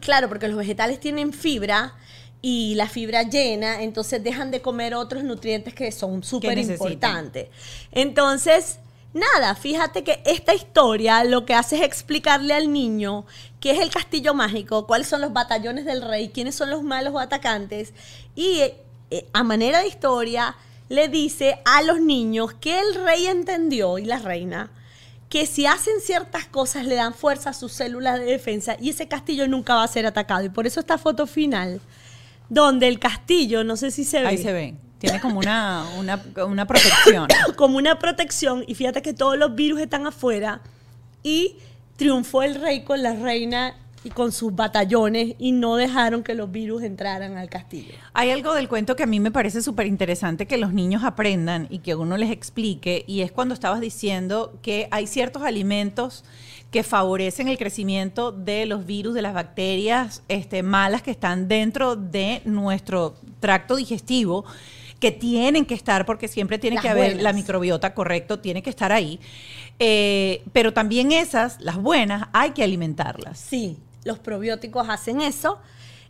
[0.00, 1.94] claro, porque los vegetales tienen fibra
[2.42, 7.48] y la fibra llena, entonces dejan de comer otros nutrientes que son súper importantes.
[7.92, 8.78] Entonces,
[9.14, 13.24] Nada, fíjate que esta historia lo que hace es explicarle al niño
[13.60, 17.14] qué es el castillo mágico, cuáles son los batallones del rey, quiénes son los malos
[17.14, 17.92] o atacantes,
[18.34, 18.60] y
[19.10, 20.56] eh, a manera de historia
[20.88, 24.70] le dice a los niños que el rey entendió y la reina
[25.28, 29.08] que si hacen ciertas cosas le dan fuerza a sus células de defensa y ese
[29.08, 30.42] castillo nunca va a ser atacado.
[30.44, 31.82] Y por eso esta foto final,
[32.48, 34.26] donde el castillo, no sé si se ve.
[34.26, 37.28] Ahí se ve tiene como una, una, protección.
[37.56, 38.64] como una protección.
[38.66, 40.60] Y fíjate que todos los virus están afuera.
[41.22, 41.56] Y
[41.98, 46.50] triunfó el rey con la reina y con sus batallones y no dejaron que los
[46.50, 47.92] virus entraran al castillo.
[48.14, 51.66] Hay algo del cuento que a mí me parece súper interesante que los niños aprendan
[51.70, 56.24] y que uno les explique y es cuando estabas diciendo que hay ciertos alimentos
[56.70, 61.96] que favorecen el crecimiento de los virus, de las bacterias este, malas que están dentro
[61.96, 64.44] de nuestro tracto digestivo
[65.00, 68.92] que tienen que estar, porque siempre tiene que haber la microbiota, correcto, tiene que estar
[68.92, 69.20] ahí.
[69.78, 73.38] Eh, pero también esas, las buenas, hay que alimentarlas.
[73.38, 75.58] Sí, los probióticos hacen eso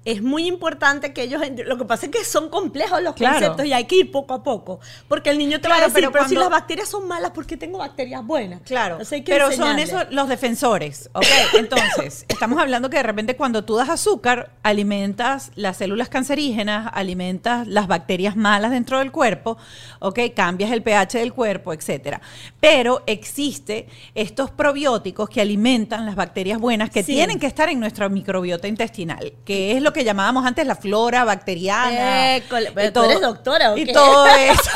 [0.04, 1.42] es muy importante que ellos...
[1.66, 4.42] Lo que pasa es que son complejos los conceptos y hay que ir poco a
[4.42, 4.80] poco.
[5.08, 7.56] Porque el niño te va a decir, pero, si las bacterias son malas, ¿por qué
[7.56, 8.62] tengo bacterias buenas?
[8.62, 11.26] Claro, pero son esos los defensores, ¿ok?
[11.54, 17.66] Entonces, estamos hablando que de repente cuando tú das azúcar, alimentas las células cancerígenas, alimentas
[17.66, 19.58] las bacterias malas dentro del cuerpo,
[20.00, 20.20] ¿ok?
[20.34, 22.20] Cambias el pH del cuerpo, etcétera.
[22.60, 28.08] Pero existe estos probióticos que alimentan las bacterias buenas que tienen que estar en nuestra
[28.08, 32.36] microbiota intestinal, que es lo que llamábamos antes la flora bacteriana.
[32.36, 32.44] Eh,
[32.86, 34.70] y todo, eres doctora Y todo eso.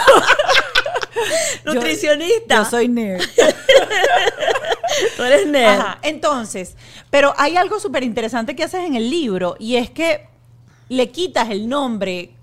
[1.65, 2.57] Nutricionista.
[2.57, 3.23] Yo, soy nerd.
[5.17, 5.81] Tú eres nerd.
[5.81, 5.99] Ajá.
[6.03, 6.77] Entonces,
[7.11, 10.27] pero hay algo súper interesante que haces en el libro y es que
[10.89, 12.35] le quitas el nombre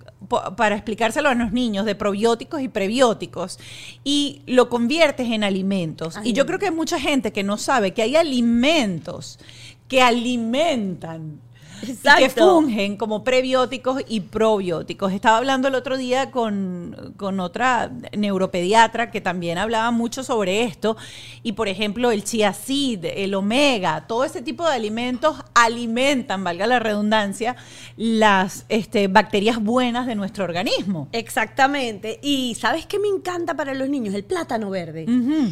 [0.58, 3.58] para explicárselo a los niños de probióticos y prebióticos
[4.04, 6.16] y lo conviertes en alimentos.
[6.24, 9.40] Y yo creo que hay mucha gente que no sabe que hay alimentos
[9.88, 11.40] que alimentan
[11.82, 15.14] y que fungen como prebióticos y probióticos.
[15.14, 20.98] Estaba hablando el otro día con, con otra neuropediatra que también hablaba mucho sobre esto.
[21.44, 26.68] Y por ejemplo, el chia seed, el omega, todo ese tipo de alimentos alimentan, valga
[26.68, 27.56] la redundancia,
[27.98, 31.08] las este, bacterias buenas de nuestro organismo.
[31.12, 32.20] Exactamente.
[32.22, 34.14] Y ¿sabes qué me encanta para los niños?
[34.14, 35.06] El plátano verde.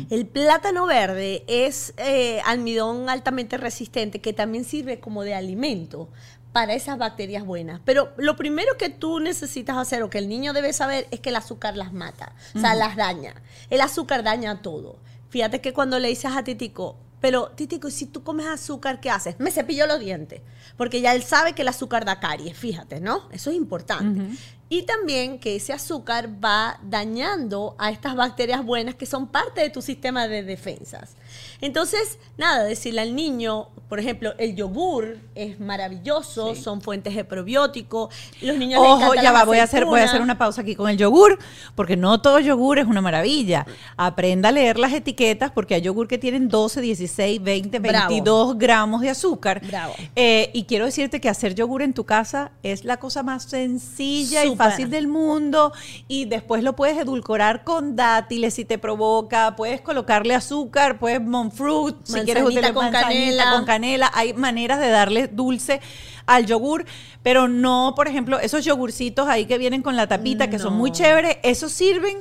[0.10, 6.10] El plátano verde es eh, almidón altamente resistente que también sirve como de alimento
[6.58, 7.82] para esas bacterias buenas.
[7.86, 11.30] Pero lo primero que tú necesitas hacer o que el niño debe saber es que
[11.30, 13.36] el azúcar las mata, o sea, las daña.
[13.70, 14.98] El azúcar daña todo.
[15.30, 19.40] Fíjate que cuando le dices a Titico, pero Titico, si tú comes azúcar, ¿qué haces?
[19.40, 20.42] Me cepillo los dientes,
[20.78, 23.30] porque ya él sabe que el azúcar da caries, fíjate, ¿no?
[23.32, 24.36] Eso es importante.
[24.68, 29.70] Y también que ese azúcar va dañando a estas bacterias buenas que son parte de
[29.70, 31.18] tu sistema de defensas.
[31.62, 36.62] Entonces, nada, decirle al niño, por ejemplo, el yogur es maravilloso, Sí.
[36.62, 38.10] son fuentes de probiótico.
[38.42, 40.90] Los niños Ojo, ya va, voy a hacer, voy a hacer una pausa aquí con
[40.90, 41.40] el yogur,
[41.74, 43.66] porque no todo yogur es una maravilla.
[43.96, 48.10] Aprenda a leer las etiquetas, porque hay yogur que tienen 12, 16, 20, Bravo.
[48.10, 49.62] 22 gramos de azúcar.
[49.66, 49.94] Bravo.
[50.16, 54.44] Eh, y quiero decirte que hacer yogur en tu casa es la cosa más sencilla
[54.46, 55.72] y fácil del mundo.
[56.08, 59.56] Y después lo puedes edulcorar con dátiles si te provoca.
[59.56, 63.52] Puedes colocarle azúcar, puedes monfruit, si quieres utilizar con canela.
[63.52, 64.12] con canela.
[64.14, 65.82] Hay maneras de darle dulce
[66.26, 66.86] al yogur,
[67.24, 70.92] pero no, por ejemplo, esos yogurcitos ahí que vienen con la tapita, que son muy
[70.92, 72.18] chéveres, esos sirven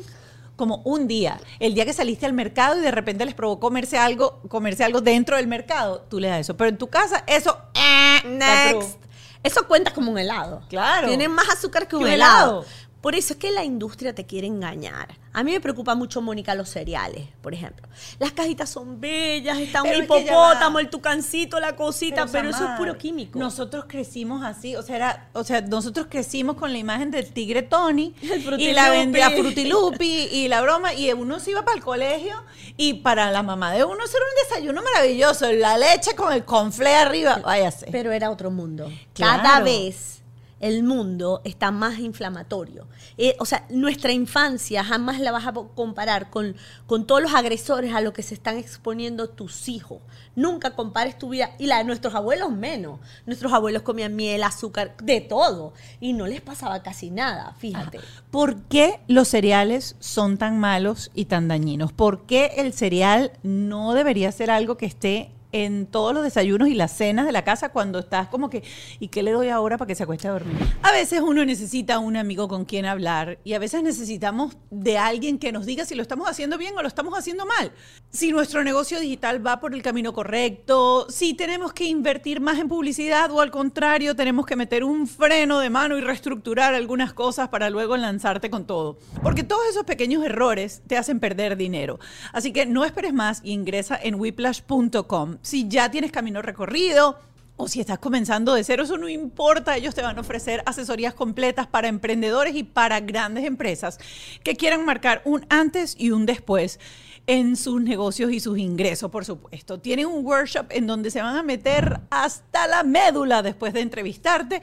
[0.57, 1.39] como un día.
[1.59, 5.01] El día que saliste al mercado y de repente les provocó comerse algo, comerse algo
[5.01, 6.57] dentro del mercado, tú le das eso.
[6.57, 7.59] Pero en tu casa, eso.
[7.75, 8.27] eh.
[8.27, 8.99] Next.
[9.43, 10.63] Eso cuenta como un helado.
[10.69, 11.09] Claro.
[11.09, 12.61] Tiene más azúcar que un un helado.
[12.63, 12.65] helado.
[13.01, 15.15] Por eso es que la industria te quiere engañar.
[15.37, 17.87] A mí me preocupa mucho, Mónica, los cereales, por ejemplo.
[18.19, 22.65] Las cajitas son bellas, está un Pero ya hipopótamo, el tucancito, la cosita, pero, eso
[22.65, 23.39] es puro químico.
[23.39, 27.61] Nosotros crecimos así, o sea, era, o sea, nosotros crecimos con la imagen del tigre
[27.61, 28.15] Tony
[28.59, 29.53] y la vendía Frutilupi.
[29.53, 32.43] Frutilupi y la broma y uno se iba para el colegio
[32.79, 36.47] y para la mamá de uno eso era un desayuno maravilloso, la leche con el
[36.47, 37.89] conflé arriba, váyase.
[37.93, 38.91] Pero era otro mundo.
[39.13, 39.43] Claro.
[39.43, 40.23] Cada vez
[40.61, 42.87] el mundo está más inflamatorio.
[43.19, 47.93] Eh, o sea, nuestra infancia jamás la vas a comparar con, con todos los agresores
[47.95, 49.99] a los que se están exponiendo tus hijos.
[50.35, 53.01] Nunca compares tu vida y la de nuestros abuelos menos.
[53.27, 55.75] Nuestros abuelos comían miel, azúcar, de todo.
[56.01, 58.01] Y no les pasaba casi nada, fíjate.
[58.31, 61.93] ¿Por qué los cereales son tan malos y tan dañinos?
[61.93, 65.33] ¿Por qué el cereal no debería ser algo que esté
[65.65, 68.63] en todos los desayunos y las cenas de la casa cuando estás como que,
[69.01, 70.57] ¿y qué le doy ahora para que se acueste a dormir?
[70.83, 75.39] A veces uno necesita un amigo con quien hablar y a veces necesitamos de alguien
[75.39, 77.73] que nos diga si lo estamos haciendo bien o lo estamos haciendo mal.
[78.11, 82.69] Si nuestro negocio digital va por el camino correcto, si tenemos que invertir más en
[82.69, 87.49] publicidad o al contrario, tenemos que meter un freno de mano y reestructurar algunas cosas
[87.49, 88.99] para luego lanzarte con todo.
[89.23, 91.99] Porque todos esos pequeños errores te hacen perder dinero.
[92.33, 95.39] Así que no esperes más y ingresa en whiplash.com.
[95.47, 97.21] Si ya tienes camino recorrido,
[97.55, 99.77] o si estás comenzando de cero, eso no importa.
[99.77, 104.01] Ellos te van a ofrecer asesorías completas para emprendedores y para grandes empresas
[104.43, 106.81] que quieran marcar un antes y un después
[107.29, 109.79] en sus negocios y sus ingresos, por supuesto.
[109.79, 114.63] Tienen un workshop en donde se van a meter hasta la médula después de entrevistarte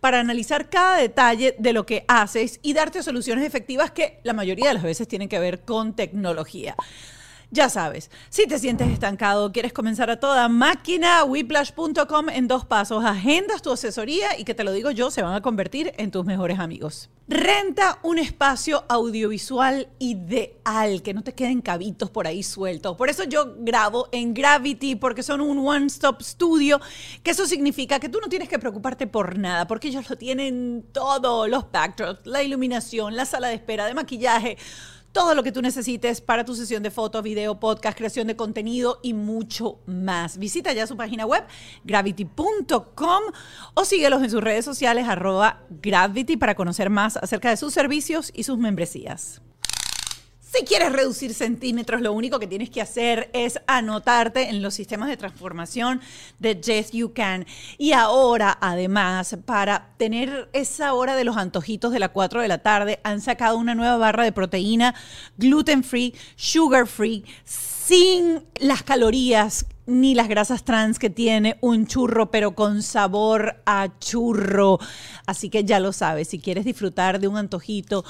[0.00, 4.66] para analizar cada detalle de lo que haces y darte soluciones efectivas que la mayoría
[4.66, 6.74] de las veces tienen que ver con tecnología.
[7.50, 13.04] Ya sabes, si te sientes estancado, quieres comenzar a toda máquina, whiplash.com en dos pasos.
[13.04, 16.24] Agendas tu asesoría y que te lo digo yo, se van a convertir en tus
[16.24, 17.10] mejores amigos.
[17.26, 22.96] Renta un espacio audiovisual ideal, que no te queden cabitos por ahí sueltos.
[22.96, 26.80] Por eso yo grabo en Gravity, porque son un one-stop studio,
[27.22, 30.84] que eso significa que tú no tienes que preocuparte por nada, porque ellos lo tienen
[30.92, 34.58] todo, los backdrops, la iluminación, la sala de espera, de maquillaje
[35.14, 38.98] todo lo que tú necesites para tu sesión de fotos, video, podcast, creación de contenido
[39.00, 40.38] y mucho más.
[40.38, 41.44] Visita ya su página web,
[41.84, 43.22] gravity.com
[43.74, 48.32] o síguelos en sus redes sociales, arroba gravity, para conocer más acerca de sus servicios
[48.34, 49.43] y sus membresías.
[50.56, 55.08] Si quieres reducir centímetros, lo único que tienes que hacer es anotarte en los sistemas
[55.08, 56.00] de transformación
[56.38, 57.44] de Yes You Can.
[57.76, 62.58] Y ahora, además, para tener esa hora de los antojitos de las 4 de la
[62.58, 64.94] tarde, han sacado una nueva barra de proteína
[65.38, 72.30] gluten free, sugar free, sin las calorías ni las grasas trans que tiene un churro,
[72.30, 74.78] pero con sabor a churro.
[75.26, 78.04] Así que ya lo sabes, si quieres disfrutar de un antojito,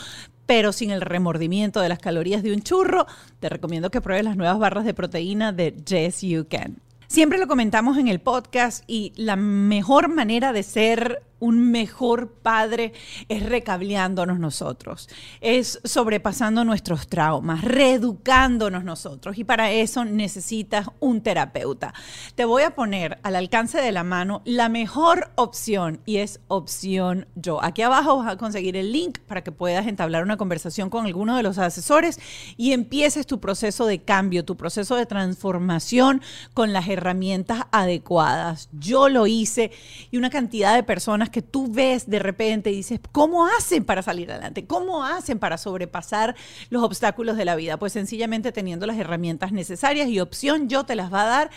[0.46, 3.06] pero sin el remordimiento de las calorías de un churro,
[3.40, 6.80] te recomiendo que pruebes las nuevas barras de proteína de Yes You Can.
[7.06, 12.94] Siempre lo comentamos en el podcast y la mejor manera de ser un mejor padre
[13.28, 15.10] es recableándonos nosotros,
[15.42, 21.92] es sobrepasando nuestros traumas, reeducándonos nosotros y para eso necesitas un terapeuta.
[22.34, 27.26] Te voy a poner al alcance de la mano la mejor opción y es opción
[27.34, 27.62] yo.
[27.62, 31.36] Aquí abajo vas a conseguir el link para que puedas entablar una conversación con alguno
[31.36, 32.18] de los asesores
[32.56, 36.22] y empieces tu proceso de cambio, tu proceso de transformación
[36.54, 38.70] con las herramientas adecuadas.
[38.72, 39.72] Yo lo hice
[40.10, 44.02] y una cantidad de personas que tú ves de repente y dices, ¿cómo hacen para
[44.02, 44.68] salir adelante?
[44.68, 46.36] ¿Cómo hacen para sobrepasar
[46.70, 47.76] los obstáculos de la vida?
[47.76, 51.50] Pues sencillamente teniendo las herramientas necesarias y opción yo te las va a dar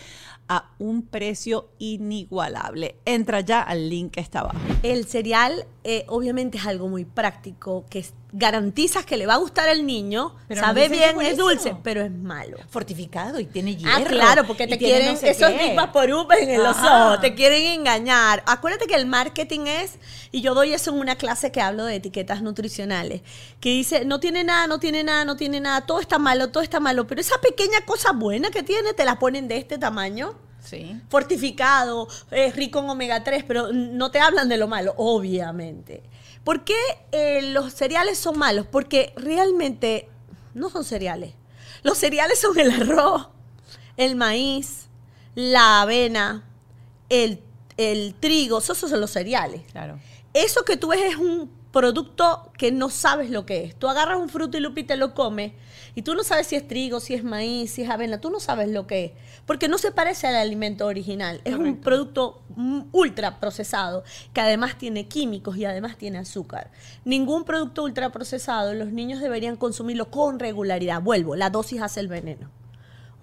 [0.48, 2.96] a un precio inigualable.
[3.06, 4.58] Entra ya al link que está abajo.
[4.82, 9.70] El cereal eh, obviamente es algo muy práctico que garantizas que le va a gustar
[9.70, 12.58] al niño, Pero sabe bien, es dulce, pero es malo.
[12.70, 13.96] Fortificado y tiene hierro.
[13.96, 15.50] Ah, claro, porque te quieren no sé esos.
[15.58, 18.44] Big Vaporub en los ojos, te quieren engañar.
[18.48, 19.98] Acuérdate que el marketing es,
[20.34, 23.22] y yo doy eso en una clase que hablo de etiquetas nutricionales,
[23.62, 26.64] que dice, no tiene nada, no tiene nada, no tiene nada, todo está malo, todo
[26.64, 30.36] está malo, pero esa pequeña cosa buena que tiene te la ponen de este tamaño.
[30.70, 31.00] Sí.
[31.10, 36.04] Fortificado, es rico en omega 3, pero no te hablan de lo malo, obviamente.
[36.44, 36.76] ¿Por qué
[37.12, 38.66] eh, los cereales son malos?
[38.70, 40.10] Porque realmente
[40.54, 41.34] no son cereales.
[41.84, 43.30] Los cereales son el arroz,
[43.96, 44.88] el maíz,
[45.36, 46.44] la avena,
[47.10, 47.42] el,
[47.78, 49.62] el trigo, esos son los cereales.
[49.72, 50.00] Claro.
[50.34, 53.76] Eso que tú ves es un producto que no sabes lo que es.
[53.76, 55.52] Tú agarras un fruto y lupi y te lo comes
[55.94, 58.40] y tú no sabes si es trigo, si es maíz, si es avena, tú no
[58.40, 59.12] sabes lo que es,
[59.46, 61.40] porque no se parece al alimento original.
[61.44, 62.42] Es un producto
[62.92, 66.72] ultra procesado que además tiene químicos y además tiene azúcar.
[67.06, 71.00] Ningún producto ultra procesado los niños deberían consumirlo con regularidad.
[71.04, 72.50] Vuelvo, la dosis hace el veneno.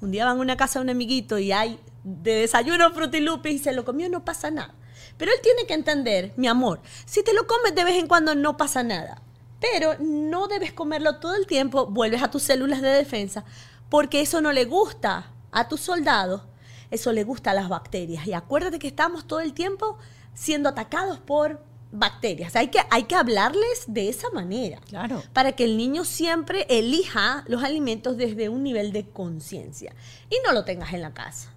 [0.00, 3.58] Un día van a una casa de un amiguito y hay de desayuno frutilupis y
[3.58, 4.74] se lo comió, no pasa nada.
[5.16, 8.35] Pero él tiene que entender, mi amor, si te lo comes de vez en cuando
[8.35, 9.20] no pasa nada.
[9.61, 13.44] Pero no debes comerlo todo el tiempo, vuelves a tus células de defensa,
[13.88, 16.42] porque eso no le gusta a tus soldados,
[16.90, 18.27] eso le gusta a las bacterias.
[18.27, 19.98] Y acuérdate que estamos todo el tiempo
[20.35, 22.57] siendo atacados por bacterias.
[22.57, 25.22] Hay que, hay que hablarles de esa manera Claro.
[25.33, 29.94] para que el niño siempre elija los alimentos desde un nivel de conciencia
[30.29, 31.53] y no lo tengas en la casa.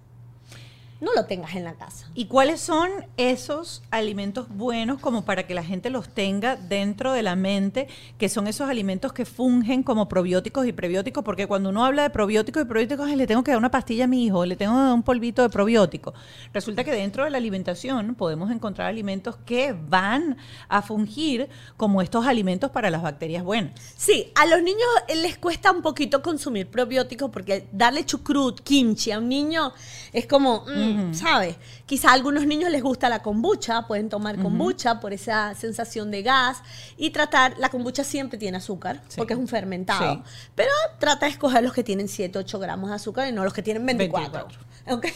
[1.00, 2.08] No lo tengas en la casa.
[2.14, 7.22] ¿Y cuáles son esos alimentos buenos como para que la gente los tenga dentro de
[7.22, 7.86] la mente,
[8.18, 11.22] que son esos alimentos que fungen como probióticos y prebióticos?
[11.22, 14.04] Porque cuando uno habla de probióticos y probióticos, "Ay, le tengo que dar una pastilla
[14.04, 16.14] a mi hijo, le tengo que dar un polvito de probiótico.
[16.52, 20.36] Resulta que dentro de la alimentación podemos encontrar alimentos que van
[20.68, 23.72] a fungir como estos alimentos para las bacterias buenas.
[23.96, 29.12] Sí, a los niños eh, les cuesta un poquito consumir probióticos porque darle chucrut, kimchi
[29.12, 29.72] a un niño
[30.12, 31.56] es como, mm, ¿sabes?
[31.86, 36.22] Quizá a algunos niños les gusta la kombucha, pueden tomar kombucha por esa sensación de
[36.22, 36.58] gas
[36.96, 39.16] y tratar, la kombucha siempre tiene azúcar Sí.
[39.16, 40.22] porque es un fermentado, Sí.
[40.54, 43.52] pero trata de escoger los que tienen 7, 8 gramos de azúcar y no los
[43.52, 44.46] que tienen 24.
[44.46, 44.68] 24.
[44.90, 45.06] ¿Ok?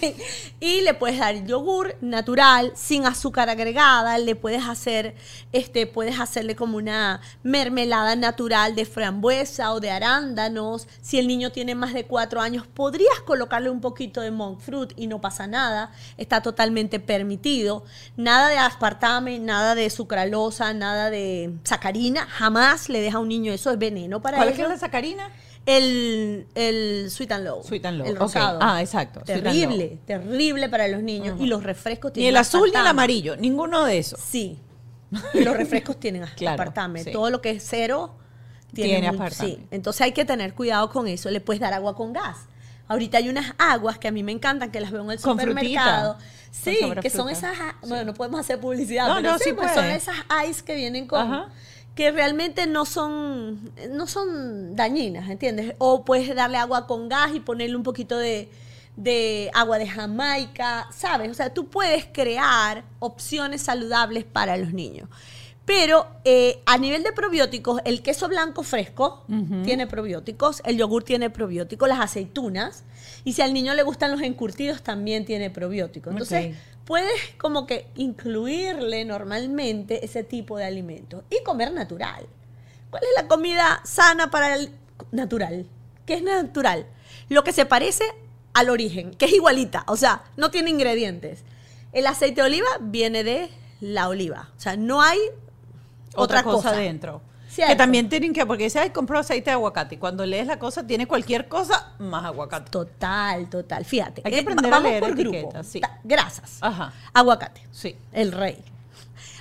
[0.61, 5.15] Y le puedes dar yogur natural, sin azúcar agregada, le puedes hacer,
[5.53, 10.89] este, puedes hacerle como una mermelada natural de frambuesa o de arándanos.
[11.01, 14.93] Si el niño tiene más de cuatro años, podrías colocarle un poquito de monk fruit
[14.97, 15.93] y no pasa nada.
[16.17, 17.85] Está totalmente permitido.
[18.17, 22.27] Nada de aspartame, nada de sucralosa, nada de sacarina.
[22.27, 25.31] Jamás le deja a un niño eso, es veneno para ¿Cuál es la sacarina?
[25.65, 27.63] El, el sweet and low.
[27.63, 28.59] Sweet and low, El rosado.
[28.61, 29.21] Ah, exacto.
[29.21, 31.41] Terrible, terrible para los niños.
[31.41, 34.21] Y los refrescos Ni tienen el azul ni el amarillo, ninguno de esos.
[34.21, 34.59] Sí.
[35.35, 37.05] Y los refrescos tienen Claro, aspartame.
[37.05, 37.13] sí.
[37.13, 38.15] Todo lo que es cero
[38.73, 39.51] tiene, Tiene aspartame.
[39.51, 39.67] Sí.
[39.71, 41.31] Entonces hay que tener cuidado con eso.
[41.31, 42.39] Le puedes dar agua con gas.
[42.89, 45.39] Ahorita hay unas aguas que a mí me encantan, que las veo en el Con
[45.39, 46.15] supermercado.
[46.19, 46.33] frutita.
[46.51, 47.57] Sí, que son esas.
[47.87, 50.17] Bueno, no podemos hacer publicidad, No, pero no, sí, pues son esas
[50.49, 51.21] ice que vienen con.
[51.21, 51.49] Ajá.
[51.95, 55.75] Que realmente no son, no son dañinas, ¿entiendes?
[55.79, 58.49] O puedes darle agua con gas y ponerle un poquito de,
[58.97, 61.31] de agua de Jamaica, ¿sabes?
[61.31, 65.09] O sea, tú puedes crear opciones saludables para los niños.
[65.65, 69.25] Pero eh, a nivel de probióticos, el queso blanco fresco
[69.65, 72.83] tiene probióticos, el yogur tiene probióticos, las aceitunas,
[73.25, 76.13] y si al niño le gustan los encurtidos, también tiene probióticos.
[76.13, 76.57] Entonces.
[76.85, 82.27] Puedes como que incluirle normalmente ese tipo de alimentos y comer natural.
[82.91, 84.75] ¿Cuál es la comida sana para el
[85.11, 85.67] natural?
[86.07, 86.87] ¿Qué es natural?
[87.29, 88.05] Lo que se parece
[88.53, 91.45] al origen, que es igualita, o sea, no tiene ingredientes.
[91.93, 95.19] El aceite de oliva viene de la oliva, o sea, no hay
[96.15, 97.23] Otra, otra, cosa, cosa dentro.
[97.53, 97.71] Cierto.
[97.73, 99.97] Que también tienen que, porque dice, ay, compró aceite de aguacate.
[99.97, 102.71] Y cuando lees la cosa, tiene cualquier cosa más aguacate.
[102.71, 103.85] Total, total.
[103.85, 104.23] Fíjate.
[104.25, 105.37] Hay que eh, aprender a vamos leer por grupo.
[105.37, 105.81] etiquetas, sí.
[105.81, 106.57] Ta- Grasas.
[106.63, 106.95] Ajá.
[107.13, 107.61] Aguacate.
[107.71, 107.95] Sí.
[108.13, 108.65] El rey.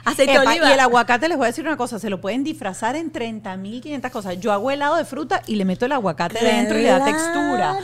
[0.04, 0.70] Aceite Epa, de oliva.
[0.70, 4.10] Y el aguacate, les voy a decir una cosa, se lo pueden disfrazar en 30.500
[4.12, 4.40] cosas.
[4.40, 7.78] Yo hago helado de fruta y le meto el aguacate dentro y le da textura.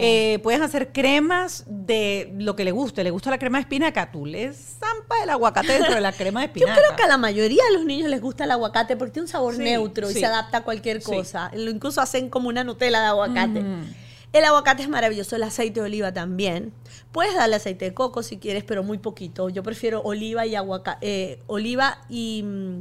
[0.00, 3.02] Eh, puedes hacer cremas de lo que le guste.
[3.04, 6.40] Le gusta la crema de espinaca, tú le zampas el aguacate dentro de la crema
[6.40, 6.80] de Yo espinaca.
[6.80, 9.28] creo que a la mayoría de los niños les gusta el aguacate porque tiene un
[9.28, 11.50] sabor Sí, neutro y se adapta a cualquier cosa.
[11.56, 13.60] Incluso hacen como una Nutella de aguacate.
[13.60, 13.94] Mm.
[14.34, 16.72] El aguacate es maravilloso, el aceite de oliva también.
[17.12, 19.48] Puedes darle aceite de coco si quieres, pero muy poquito.
[19.48, 22.80] Yo prefiero oliva y aguacate, oliva y mm,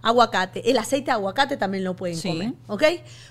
[0.00, 0.70] aguacate.
[0.70, 2.28] El aceite de aguacate también lo pueden Sí.
[2.30, 2.82] comer, ¿ok?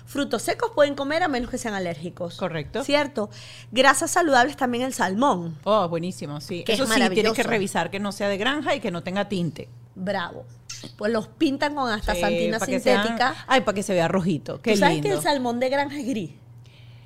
[0.06, 2.36] Frutos secos pueden comer a menos que sean alérgicos.
[2.36, 2.84] Correcto.
[2.84, 3.28] ¿Cierto?
[3.72, 5.58] Grasas saludables también el salmón.
[5.64, 6.62] Oh, buenísimo, sí.
[6.62, 9.02] Que es Eso sí, tienes que revisar que no sea de granja y que no
[9.02, 9.68] tenga tinte.
[9.96, 10.44] Bravo.
[10.96, 13.34] Pues los pintan con hasta Sí, santina sean- sintética.
[13.48, 14.60] ay, para que se vea rojito.
[14.62, 15.08] Qué ¿Tú sabes lindo.
[15.08, 16.30] que el salmón de granja es gris?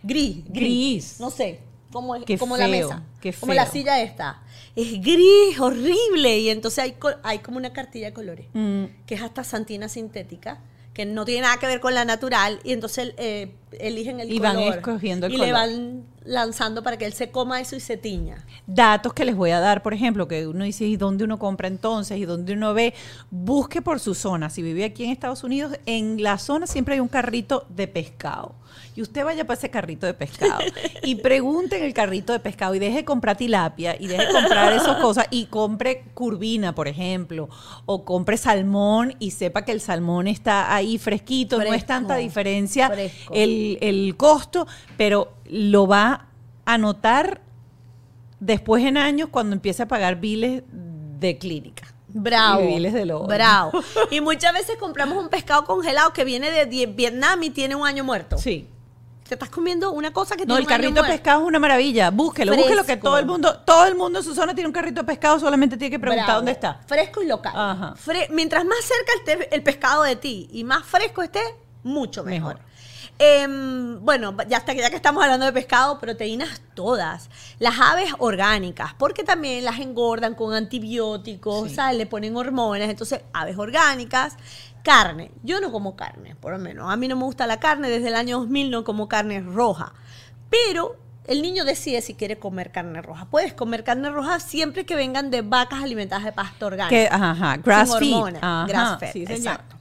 [0.08, 0.44] Gris.
[0.48, 1.16] Gris.
[1.20, 1.60] No sé.
[1.92, 3.02] Como, es- Qué como la mesa.
[3.20, 4.42] qué Como la silla esta.
[4.76, 6.38] Es gris, horrible.
[6.38, 8.46] Y entonces hay, hay como una cartilla de colores.
[8.52, 8.84] Mm.
[9.06, 10.60] Que es hasta santina sintética.
[10.94, 12.60] Que no tiene nada que ver con la natural.
[12.64, 14.54] Y entonces eh, eligen el Y color.
[14.56, 15.54] van escogiendo el y le color.
[15.54, 18.44] van lanzando para que él se coma eso y se tiña.
[18.66, 21.68] datos que les voy a dar, por ejemplo, que uno dice, ¿y dónde uno compra
[21.68, 22.18] entonces?
[22.18, 22.94] ¿Y dónde uno ve?
[23.30, 24.50] Busque por su zona.
[24.50, 28.54] Si vive aquí en Estados Unidos, en la zona siempre hay un carrito de pescado.
[28.94, 30.60] Y usted vaya para ese carrito de pescado
[31.02, 34.32] y pregunte en el carrito de pescado y deje de comprar tilapia y deje de
[34.32, 37.48] comprar esas cosas y compre curvina, por ejemplo,
[37.86, 42.92] o compre salmón y sepa que el salmón está ahí fresquito, no es tanta diferencia
[43.32, 44.66] el, el costo,
[44.96, 46.26] pero lo va
[46.64, 47.40] a notar
[48.40, 51.84] después en años cuando empiece a pagar biles de clínica.
[52.08, 52.62] Bravo.
[52.62, 53.26] Y biles de lobo.
[53.26, 53.72] Bravo.
[54.10, 58.04] Y muchas veces compramos un pescado congelado que viene de Vietnam y tiene un año
[58.04, 58.38] muerto.
[58.38, 58.66] Sí.
[59.28, 61.46] Te estás comiendo una cosa que No, tiene el un año carrito de pescado es
[61.48, 62.10] una maravilla.
[62.10, 63.08] Búsquelo, búsquelo que Fresco.
[63.08, 65.76] todo el mundo, todo el mundo en su zona tiene un carrito de pescado, solamente
[65.76, 66.38] tiene que preguntar Bravo.
[66.38, 66.80] dónde está.
[66.86, 67.52] Fresco y local.
[67.54, 67.94] Ajá.
[67.94, 71.42] Fre- mientras más cerca esté el pescado de ti y más fresco esté,
[71.82, 72.54] mucho mejor.
[72.54, 72.67] Mejor.
[73.20, 77.28] Em, bueno, ya, está, ya que estamos hablando de pescado, proteínas todas.
[77.58, 81.74] Las aves orgánicas, porque también las engordan con antibióticos, Sí.
[81.74, 81.96] ¿sabes?
[81.98, 82.88] le ponen hormonas.
[82.88, 84.36] Entonces, aves orgánicas.
[84.84, 85.32] Carne.
[85.42, 86.90] Yo no como carne, por lo menos.
[86.90, 87.90] A mí no me gusta la carne.
[87.90, 89.92] Desde el año 2000 no como carne roja.
[90.48, 90.96] Pero
[91.26, 93.26] el niño decide si quiere comer carne roja.
[93.26, 96.90] Puedes comer carne roja siempre que vengan de vacas alimentadas de pasto orgánico.
[96.90, 98.14] Que, ajá, grass feed.
[98.14, 99.38] hormonas, Ajá, grass fed, sí, señor.
[99.38, 99.76] exacto.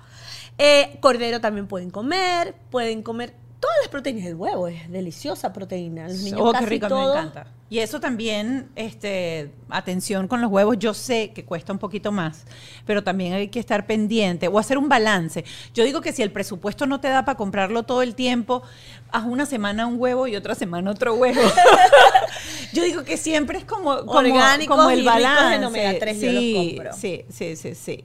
[0.58, 4.26] Eh, cordero también pueden comer, pueden comer todas las proteínas.
[4.26, 6.08] El huevo es deliciosa proteína.
[6.08, 7.47] Los niños Oh, qué rico, todo- me encanta.
[7.70, 12.45] Y eso también, este, atención con los huevos, yo sé que cuesta un poquito más,
[12.86, 15.43] pero también hay que estar pendiente o hacer un balance.
[15.74, 18.64] Yo digo que si el presupuesto no te da para comprarlo todo el tiempo,
[19.12, 21.41] haz una semana un huevo y otra semana otro huevo.
[22.74, 25.66] yo digo que siempre es como, como, Orgánicos como el ricos en balance.
[25.66, 26.93] omega 3 yo los sí, compro.
[26.93, 28.03] sí, sí, sí, sí.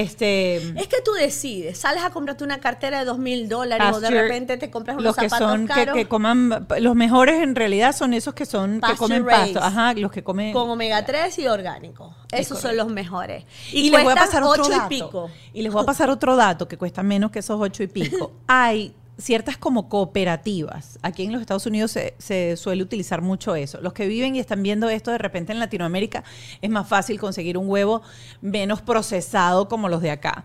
[0.00, 4.00] Este, Es que tú decides, sales a comprarte una cartera de dos mil dólares o
[4.00, 5.94] de repente te compras unos los que zapatos son que, caros.
[5.94, 9.60] que coman los mejores en realidad son esos que son que comen pasto.
[9.62, 12.14] Ajá los que comen con omega 3 y orgánico.
[12.32, 13.44] Esos son los mejores.
[13.72, 14.94] y, les voy a pasar otro ocho dato.
[14.94, 15.30] y pico.
[15.52, 18.32] y les voy a pasar otro dato que cuesta menos que esos ocho y pico.
[18.46, 20.98] Hay ciertas como cooperativas.
[21.02, 23.80] Aquí en los Estados Unidos se, se suele utilizar mucho eso.
[23.80, 26.24] Los que viven y están viendo esto de repente en Latinoamérica
[26.60, 28.02] es más fácil conseguir un huevo
[28.40, 30.44] menos procesado como los de acá.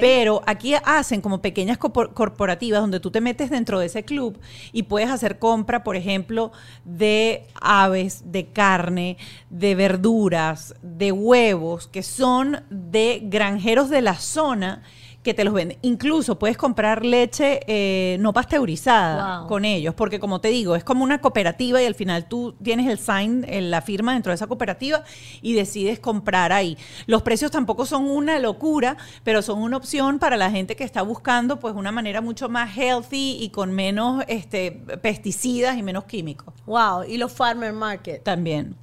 [0.00, 4.38] Pero aquí hacen como pequeñas corpor- corporativas donde tú te metes dentro de ese club
[4.72, 6.52] y puedes hacer compra, por ejemplo,
[6.84, 9.16] de aves, de carne,
[9.50, 14.82] de verduras, de huevos, que son de granjeros de la zona
[15.28, 15.76] que te los venden.
[15.82, 19.48] Incluso puedes comprar leche eh, no pasteurizada Wow.
[19.48, 22.86] con ellos, porque como te digo, es como una cooperativa y al final tú tienes
[22.88, 25.04] el sign, la firma dentro de esa cooperativa
[25.42, 26.78] y decides comprar ahí.
[27.06, 31.02] Los precios tampoco son una locura, pero son una opción para la gente que está
[31.02, 34.72] buscando pues una manera mucho más healthy y con menos este,
[35.02, 38.22] pesticidas y menos químicos Wow, y los farmer market.
[38.22, 38.76] también.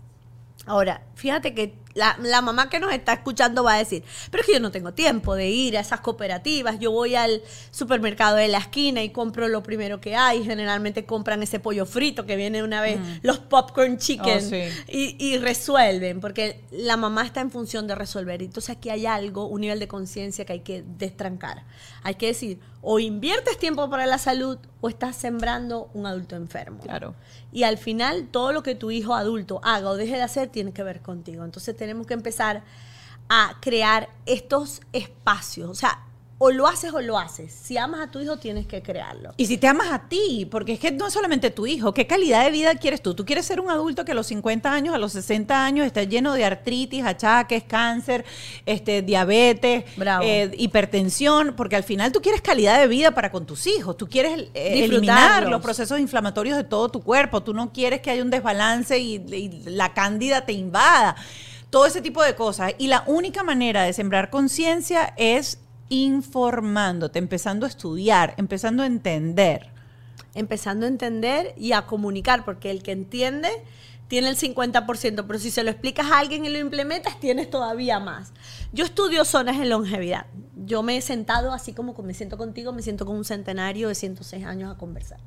[0.67, 4.47] Ahora, fíjate que la, la mamá que nos está escuchando va a decir, pero es
[4.47, 7.41] que yo no tengo tiempo de ir a esas cooperativas, yo voy al
[7.71, 12.25] supermercado de la esquina y compro lo primero que hay, generalmente compran ese pollo frito
[12.25, 14.63] que viene una vez, los popcorn chicken, Oh, sí.
[14.87, 18.41] y, y resuelven, porque la mamá está en función de resolver.
[18.41, 21.63] Entonces aquí hay algo, un nivel de conciencia que hay que destrancar.
[22.03, 26.79] Hay que decir, o inviertes tiempo para la salud o estás sembrando un adulto enfermo.
[26.79, 27.15] Claro.
[27.51, 30.71] Y al final, todo lo que tu hijo adulto haga o deje de hacer tiene
[30.71, 31.43] que ver contigo.
[31.43, 32.63] Entonces tenemos que empezar
[33.29, 35.69] a crear estos espacios.
[35.69, 35.99] O sea,
[36.37, 37.53] o lo haces o lo haces.
[37.53, 39.33] Si amas a tu hijo, tienes que crearlo.
[39.37, 42.07] Y si te amas a ti, porque es que no es solamente tu hijo, ¿qué
[42.07, 43.13] calidad de vida quieres tú?
[43.13, 46.07] ¿Tú quieres ser un adulto que a los 50 años, a los 60 años esté
[46.07, 48.25] lleno de artritis, achaques, cáncer,
[48.65, 49.85] este, diabetes,
[50.23, 51.53] eh, hipertensión?
[51.55, 53.95] Porque al final tú quieres calidad de vida para con tus hijos.
[53.95, 57.43] Tú quieres eh, eliminar los procesos inflamatorios de todo tu cuerpo.
[57.43, 61.15] Tú no quieres que haya un desbalance y, y la cándida te invada.
[61.69, 62.73] Todo ese tipo de cosas.
[62.77, 65.59] Y la única manera de sembrar conciencia es
[65.89, 69.69] informándote, empezando a estudiar, empezando a entender.
[70.33, 73.49] Empezando a entender y a comunicar, porque el que entiende
[74.07, 77.99] tiene el 50%, pero si se lo explicas a alguien y lo implementas, tienes todavía
[77.99, 78.33] más.
[78.71, 80.27] Yo estudio zonas en longevidad.
[80.55, 83.95] Yo me he sentado, así como me siento contigo, me siento con un centenario de
[83.95, 85.19] 106 años a conversar.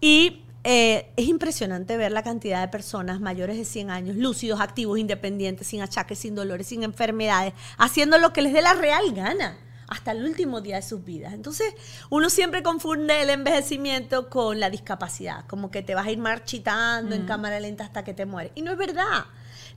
[0.00, 4.98] Y eh, es impresionante ver la cantidad de personas mayores de 100 años, lúcidos, activos,
[4.98, 9.58] independientes, sin achaques, sin dolores, sin enfermedades, haciendo lo que les dé la real gana
[9.88, 11.34] hasta el último día de sus vidas.
[11.34, 11.74] Entonces,
[12.08, 17.14] uno siempre confunde el envejecimiento con la discapacidad, como que te vas a ir marchitando
[17.14, 18.52] en cámara lenta hasta que te mueres.
[18.54, 19.26] Y no es verdad.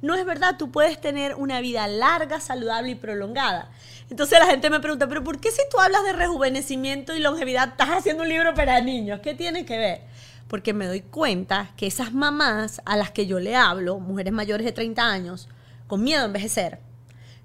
[0.02, 3.72] No es verdad, tú puedes tener una vida larga, saludable y prolongada.
[4.10, 7.70] Entonces la gente me pregunta, pero ¿por qué si tú hablas de rejuvenecimiento y longevidad
[7.70, 9.20] estás haciendo un libro para niños?
[9.22, 10.02] ¿Qué tiene que ver?
[10.48, 14.66] Porque me doy cuenta que esas mamás a las que yo le hablo, mujeres mayores
[14.66, 15.50] de 30 años,
[15.88, 16.80] con miedo a envejecer,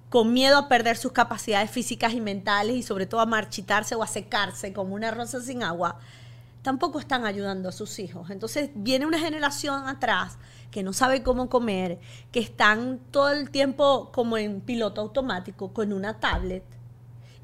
[0.09, 4.03] con miedo a perder sus capacidades físicas y mentales y sobre todo a marchitarse o
[4.03, 5.99] a secarse como una rosa sin agua,
[6.61, 8.29] tampoco están ayudando a sus hijos.
[8.29, 10.37] Entonces viene una generación atrás
[10.69, 11.99] que no sabe cómo comer,
[12.31, 16.63] que están todo el tiempo como en piloto automático con una tablet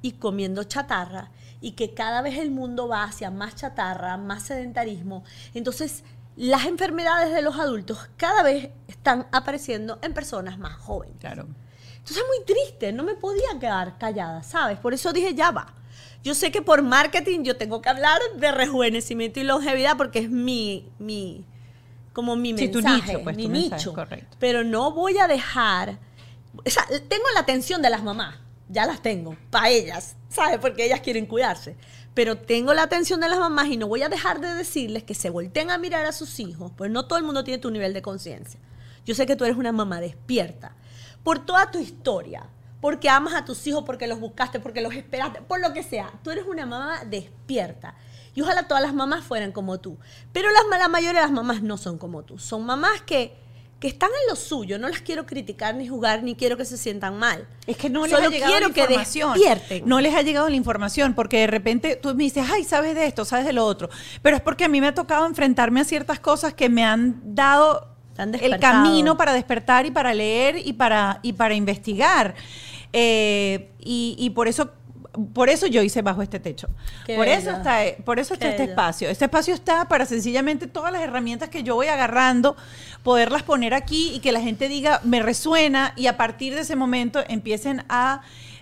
[0.02, 1.32] y comiendo chatarra
[1.62, 5.24] y que cada vez el mundo va hacia más chatarra, más sedentarismo.
[5.54, 6.04] Entonces
[6.36, 11.16] las enfermedades de los adultos cada vez están apareciendo en personas más jóvenes.
[11.20, 11.48] Claro.
[11.98, 14.78] Entonces es muy triste, no me podía quedar callada, ¿sabes?
[14.78, 15.74] Por eso dije, ya va.
[16.24, 20.30] Yo sé que por marketing yo tengo que hablar de rejuvenecimiento y longevidad porque es
[20.30, 21.44] mi, mi
[22.14, 23.94] como mi Sí, tu mensaje, nicho, pues, mi tu mensaje, nicho.
[23.94, 24.38] correcto.
[24.40, 25.98] Pero no voy a dejar,
[26.66, 28.36] o sea, tengo la atención de las mamás,
[28.70, 30.60] ya las tengo, para ellas, ¿sabes?
[30.60, 31.76] Porque ellas quieren cuidarse.
[32.14, 35.14] Pero tengo la atención de las mamás y no voy a dejar de decirles que
[35.14, 37.94] se volteen a mirar a sus hijos, pues no todo el mundo tiene tu nivel
[37.94, 38.60] de conciencia.
[39.06, 40.76] Yo sé que tú eres una mamá despierta
[41.24, 42.50] por toda tu historia,
[42.82, 46.12] porque amas a tus hijos, porque los buscaste, porque los esperaste, por lo que sea.
[46.24, 47.96] Tú eres una mamá despierta.
[48.34, 49.98] Y ojalá todas las mamás fueran como tú.
[50.32, 52.38] Pero las, la mayoría de las mamás no son como tú.
[52.38, 53.36] Son mamás que,
[53.80, 54.80] que están en lo suyo.
[54.80, 57.48] No las quiero criticar ni jugar, ni quiero que se sientan mal.
[57.68, 59.34] Es que no les Solo ha llegado quiero la que información.
[59.34, 59.84] despierten.
[59.88, 63.06] No les ha llegado la información porque de repente tú me dices, ay, sabes de
[63.06, 63.90] esto, sabes de lo otro.
[64.22, 67.22] Pero es porque a mí me ha tocado enfrentarme a ciertas cosas que me han
[67.36, 72.34] dado el camino para despertar y para leer y para, y para investigar.
[72.94, 74.72] Eh, y, y por eso
[75.34, 76.68] por eso yo hice bajo este techo.
[77.06, 78.72] Qué por eso está, por eso está Qué este bello.
[78.74, 79.10] espacio.
[79.10, 82.56] Este espacio está para sencillamente todas las herramientas que yo voy agarrando,
[83.04, 86.76] poderlas poner aquí y que la gente diga, me resuena y a partir de ese
[86.76, 88.22] momento empiecen a,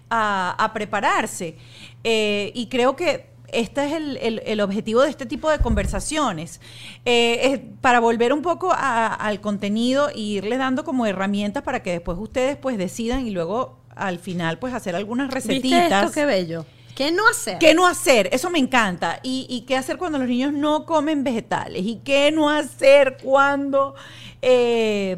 [0.09, 1.57] a- a prepararse.
[2.03, 6.59] Eh, y creo que este es el, el- el objetivo de este tipo de conversaciones.
[7.05, 11.81] Eh, es para volver un poco a- al contenido y irle dando como herramientas para
[11.81, 15.79] que después ustedes pues decidan y luego al final pues hacer algunas recetitas.
[15.81, 16.11] ¿Viste esto?
[16.11, 16.65] Qué bello.
[16.95, 17.57] ¿Qué no hacer?
[17.59, 18.29] ¿Qué no hacer?
[18.31, 19.19] Eso me encanta.
[19.21, 21.85] ¿Y, y qué hacer cuando los niños no comen vegetales?
[21.85, 23.95] ¿Y qué no hacer cuando...
[24.41, 25.17] eh,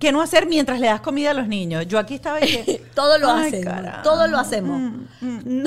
[0.00, 1.86] ¿Qué no hacer mientras le das comida a los niños?
[1.86, 2.82] Yo aquí estaba y que...
[2.94, 3.64] Todo lo hacemos.
[3.66, 4.02] caramba.
[4.02, 4.80] Todo lo hacemos.
[5.20, 5.64] Mm, mm.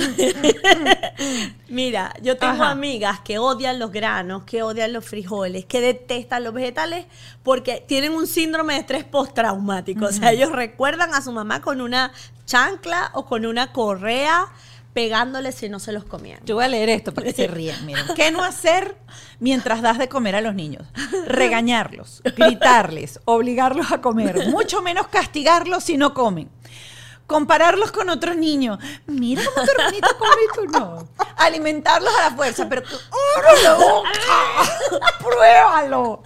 [1.70, 2.72] Mira, yo tengo Ajá.
[2.72, 7.06] amigas que odian los granos, que odian los frijoles, que detestan los vegetales
[7.44, 10.06] porque tienen un síndrome de estrés postraumático.
[10.06, 12.12] O sea, ellos recuerdan a su mamá con una
[12.48, 14.48] chancla o con una correa
[14.94, 16.40] pegándole si no se los comían.
[16.46, 17.86] Yo voy a leer esto para que se rían.
[17.86, 18.06] Miren.
[18.16, 18.96] ¿Qué no hacer
[19.40, 20.86] mientras das de comer a los niños?
[21.28, 26.50] Regañarlos, gritarles, obligarlos a comer, mucho menos castigarlos si no comen.
[27.28, 28.78] Compararlos con otros niños.
[29.08, 31.08] Mira cómo tu hermanito come y tú no.
[31.38, 32.96] Alimentarlos a la fuerza, pero tú,
[33.38, 34.10] ¡ábrele la boca!
[35.20, 36.22] ¡Pruébalo!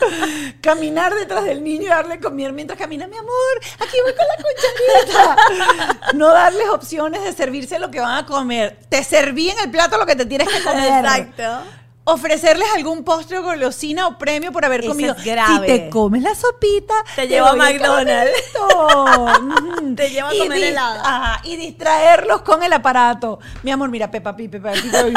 [0.62, 3.08] Caminar detrás del niño y darle comer mientras camina.
[3.08, 3.32] Mi amor,
[3.80, 6.14] aquí voy con la cucharita.
[6.14, 8.80] No darles opciones de servirse lo que van a comer.
[8.90, 11.06] Te serví en el plato lo que te tienes que comer.
[11.06, 11.64] Exacto.
[12.10, 15.14] Ofrecerles algún postre o golosina o premio por haber Eso comido.
[15.14, 15.68] es grave.
[15.68, 18.32] Si te comes la sopita, Te llevo a McDonald's.
[19.98, 21.02] Te llevo a Y comer helado.
[21.04, 23.40] Ajá, y distraerlos con el aparato.
[23.64, 25.12] Mi amor, mira, Pepa Pi, Pepa Pi, y le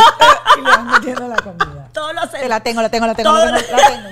[0.62, 1.88] van metiendo la comida.
[1.92, 2.40] Todo lo hacemos.
[2.40, 4.08] Te la tengo, la tengo, la tengo, la tengo, la tengo.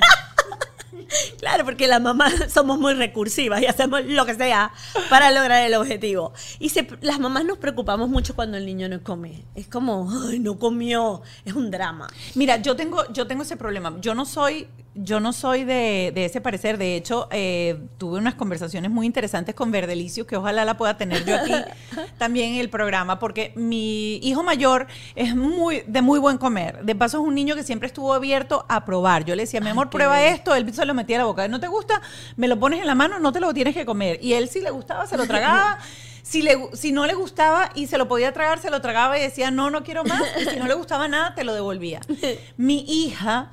[1.38, 4.72] Claro, porque las mamás somos muy recursivas y hacemos lo que sea
[5.09, 6.32] para lograr el objetivo.
[6.59, 9.44] Y se- las mamás nos preocupamos mucho cuando el niño no come.
[9.54, 11.22] Es como, ay, no comió.
[11.44, 12.09] Es un drama.
[12.34, 13.94] Mira, yo tengo, yo tengo ese problema.
[14.00, 14.68] Yo no soy,
[15.03, 16.78] yo no soy de, de ese parecer.
[16.78, 21.24] De hecho, eh, tuve unas conversaciones muy interesantes con Verdelicio, que ojalá la pueda tener
[21.24, 21.53] yo aquí
[22.18, 26.84] también en el programa, porque mi hijo mayor es muy, de muy buen comer.
[26.84, 29.24] De paso, es un niño que siempre estuvo abierto a probar.
[29.24, 30.55] Yo le decía, mi amor, prueba esto.
[30.55, 31.46] Él se lo metía a la boca.
[31.49, 32.01] ¿No te gusta?
[32.36, 34.18] Me lo pones en la mano, no te lo tienes que comer.
[34.22, 35.78] Y él, si le gustaba, se lo tragaba.
[36.22, 39.22] Si, le, si no le gustaba y se lo podía tragar, se lo tragaba y
[39.22, 40.22] decía, no, no quiero más.
[40.40, 42.01] Y si no le gustaba nada, te lo devolvía.
[42.59, 43.51] Mi hija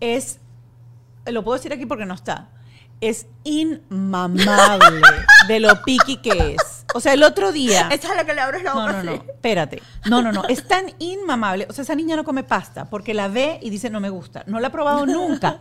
[0.00, 0.40] es,
[1.26, 2.48] lo puedo decir aquí porque no está,
[3.00, 5.00] es inmamable
[5.48, 6.84] de lo piqui que es.
[6.94, 7.88] O sea, el otro día...
[7.92, 8.92] Esa es la que le abres la No, boca.
[8.92, 9.20] no, no, así.
[9.28, 9.82] espérate.
[10.04, 10.44] No, no, no.
[10.48, 11.66] Es tan inmamable.
[11.70, 14.44] O sea, esa niña no come pasta porque la ve y dice no me gusta.
[14.46, 15.60] No la ha probado nunca.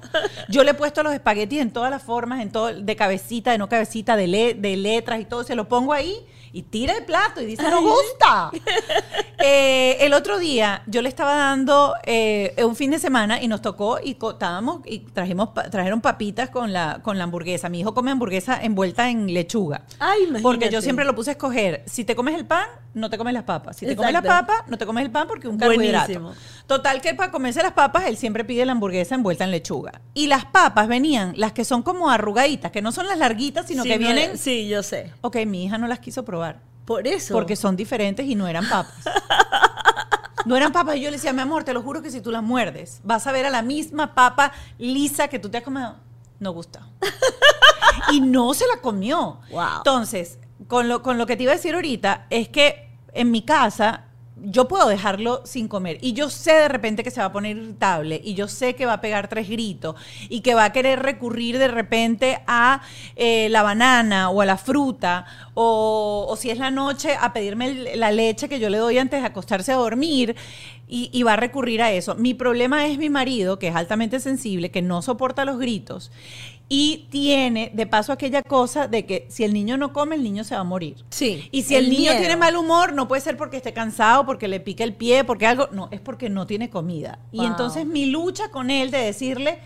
[0.49, 3.57] Yo le he puesto los espaguetis en todas las formas, en todo, de cabecita, de
[3.57, 5.43] no cabecita, de, le- de letras y todo.
[5.43, 8.51] Se lo pongo ahí y tira el plato y dice no gusta.
[9.43, 13.59] Eh, el otro día yo le estaba dando eh, un fin de semana y nos
[13.63, 17.67] tocó y estábamos y trajimos trajeron papitas con la con la hamburguesa.
[17.67, 19.81] Mi hijo come hamburguesa envuelta en lechuga.
[19.97, 20.43] Ay, imagínate.
[20.43, 21.81] Porque yo siempre lo puse a escoger.
[21.87, 23.77] Si te comes el pan, no te comes las papas.
[23.77, 26.07] Si te comes las papas, no te comes el pan porque es un carbohidrato.
[26.07, 26.33] Buenísimo.
[26.67, 30.01] Total que para comerse las papas, él siempre pide la hamburguesa envuelta en lechuga.
[30.13, 33.83] Y las papas venían, las que son como arrugaditas, que no son las larguitas, sino
[33.83, 34.37] Sí, que no, vienen...
[34.37, 35.13] Sí, yo sé.
[35.21, 36.59] Ok, mi hija no las quiso probar.
[36.85, 37.33] Por eso.
[37.33, 38.93] Porque son diferentes y no eran papas.
[40.45, 40.95] No eran papas.
[40.95, 43.27] Y yo le decía, mi amor, te lo juro que si tú las muerdes, vas
[43.27, 45.95] a ver a la misma papa lisa que tú te has comido.
[46.39, 46.87] No gusta.
[48.11, 49.39] Y no se la comió.
[49.51, 49.77] Wow.
[49.77, 53.41] Entonces, con lo, con lo que te iba a decir ahorita, es que en mi
[53.41, 54.05] casa
[54.43, 57.57] yo puedo dejarlo sin comer y yo sé de repente que se va a poner
[57.57, 59.95] irritable y yo sé que va a pegar tres gritos
[60.29, 62.81] y que va a querer recurrir de repente a
[63.15, 67.95] eh, la banana o a la fruta o, o si es la noche a pedirme
[67.95, 70.35] la leche que yo le doy antes de acostarse a dormir
[70.87, 72.15] y, y va a recurrir a eso.
[72.15, 76.11] Mi problema es mi marido, que es altamente sensible, que no soporta los gritos
[76.73, 80.45] y tiene de paso aquella cosa de que si el niño no come, el niño
[80.45, 81.03] se va a morir.
[81.09, 81.49] Sí.
[81.51, 82.19] Y si el, niño miedo.
[82.19, 85.45] tiene mal humor, no puede ser porque esté cansado, porque le pica el pie, porque
[85.45, 87.19] algo, no, es porque no tiene comida.
[87.33, 89.59] Y entonces mi lucha con él de decirle,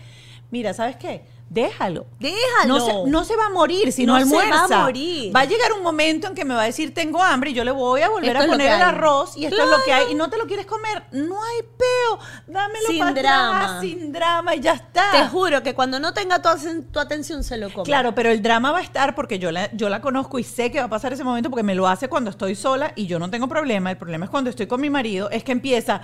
[0.50, 1.22] mira, ¿sabes qué?
[1.48, 2.06] Déjalo.
[2.18, 2.66] Déjalo.
[2.66, 5.34] No se, no se va a morir si no, No se va a morir.
[5.34, 7.62] Va a llegar un momento en que me va a decir tengo hambre y yo
[7.62, 10.12] le voy a volver Esto a poner el arroz y esto es lo que hay
[10.12, 11.04] y no te lo quieres comer.
[11.12, 12.18] No hay peo.
[12.48, 13.64] Dámelo Sin para drama.
[13.64, 15.10] atrás, sin drama y ya está.
[15.12, 17.84] Te juro que cuando no tenga tu atención se lo come.
[17.84, 20.72] Claro, pero el drama va a estar porque yo la, yo la conozco y sé
[20.72, 23.18] que va a pasar ese momento porque me lo hace cuando estoy sola y yo
[23.18, 23.90] no tengo problema.
[23.90, 26.00] El problema es cuando estoy con mi marido, es que empieza,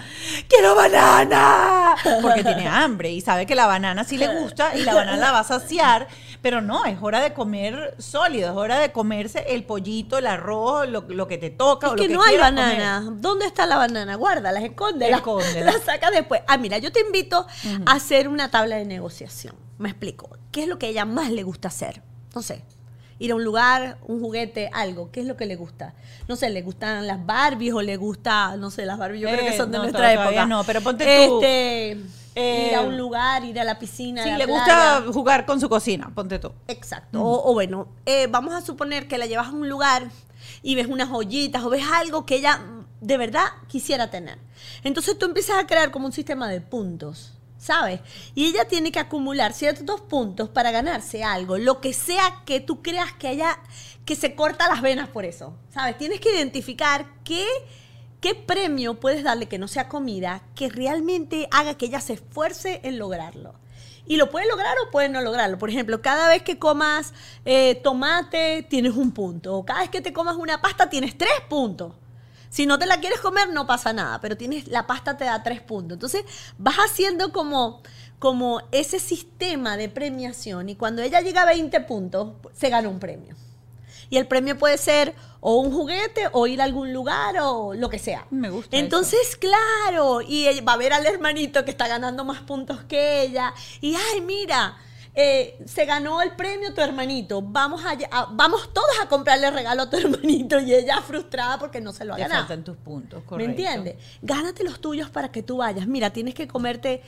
[0.49, 4.95] quiero banana, porque tiene hambre y sabe que la banana sí le gusta y la
[4.95, 6.07] banana la va a saciar,
[6.41, 10.89] pero no, es hora de comer sólido, es hora de comerse el pollito, el arroz,
[10.89, 13.05] lo, lo que te toca Es o que lo que no hay banana.
[13.17, 14.15] ¿Dónde está la banana?
[14.17, 15.17] Guárdala, escóndela.
[15.23, 15.73] Escóndela.
[15.73, 16.43] La saca después.
[16.47, 17.47] Ah, mira, yo te invito
[17.87, 19.55] a hacer una tabla de negociación.
[19.79, 20.31] Me explico.
[20.53, 22.03] ¿Qué es lo que a ella más le gusta hacer?
[22.35, 22.63] No sé.
[23.19, 25.11] Ir a un lugar, un juguete, algo.
[25.13, 25.95] ¿Qué es lo que le gusta?
[26.29, 29.41] No sé, ¿le gustan las Barbies o le gusta, no sé, las Barbies yo creo
[29.41, 30.47] que Eh, son de no, nuestra época?
[30.47, 31.41] no, pero ponte tú.
[32.35, 35.01] Eh, ir a un lugar, ir a la piscina, la le playa.
[35.01, 36.53] gusta jugar con su cocina, ponte tú.
[36.69, 37.23] Exacto.
[37.23, 40.09] O, o bueno, eh, vamos a suponer que la llevas a un lugar
[40.63, 42.61] y ves unas joyitas o ves algo que ella
[43.01, 44.39] de verdad quisiera tener.
[44.83, 48.01] Entonces tú empiezas a crear como un sistema de puntos, ¿sabes?
[48.35, 52.81] Y ella tiene que acumular ciertos puntos para ganarse algo, lo que sea que tú
[52.81, 53.59] creas que ella,
[54.07, 55.99] que se corta las venas por eso, ¿sabes?
[55.99, 57.45] Tienes que identificar qué...
[58.23, 62.81] ¿Qué premio puedes darle que no sea comida que realmente haga que ella se esfuerce
[62.85, 63.55] en lograrlo?
[64.07, 65.59] Y lo puede lograr o puede no lograrlo.
[65.59, 67.15] Por ejemplo, cada vez que comas
[67.45, 69.57] eh, tomate tienes un punto.
[69.57, 71.95] O cada vez que te comas una pasta tienes tres puntos.
[72.49, 75.43] Si no te la quieres comer no pasa nada, pero tienes la pasta te da
[75.43, 75.97] tres puntos.
[75.97, 76.25] Entonces
[76.59, 77.83] vas haciendo como,
[78.21, 83.01] como ese sistema de premiación y cuando ella llega a 20 puntos se gana un
[83.01, 83.35] premio.
[84.13, 87.89] Y el premio puede ser o un juguete o ir a algún lugar o lo
[87.89, 88.27] que sea.
[88.31, 92.81] Me gusta Entonces, claro, y va a ver al hermanito que está ganando más puntos
[92.87, 93.55] que ella.
[93.81, 94.77] Y, ay, mira,
[95.15, 97.41] eh, se ganó el premio tu hermanito.
[97.41, 100.61] Vamos, a, a- vamos todos a comprarle regalo a tu hermanito.
[100.61, 102.43] Y ella frustrada porque no se lo ha Te ganado.
[102.43, 103.51] faltan tus puntos, ¿Me correcto.
[103.51, 103.97] entiendes?
[104.21, 105.87] Gánate los tuyos para que tú vayas.
[105.87, 107.03] Mira, tienes que comerte,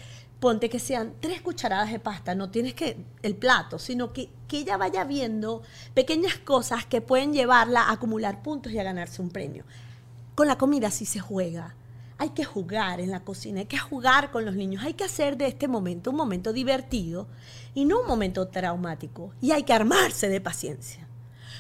[0.45, 4.59] ponte que sean tres cucharadas de pasta, no tienes que el plato, sino que, que
[4.59, 5.63] ella vaya viendo
[5.95, 9.65] pequeñas cosas que pueden llevarla a acumular puntos y a ganarse un premio.
[10.35, 11.77] Con la comida sí se juega.
[12.19, 15.39] hay que jugar en la cocina, hay que jugar con los niños, hay que hacer
[15.39, 17.27] de este momento un momento divertido
[17.73, 19.33] y no un momento traumático.
[19.41, 21.09] Y hay que armarse de paciencia.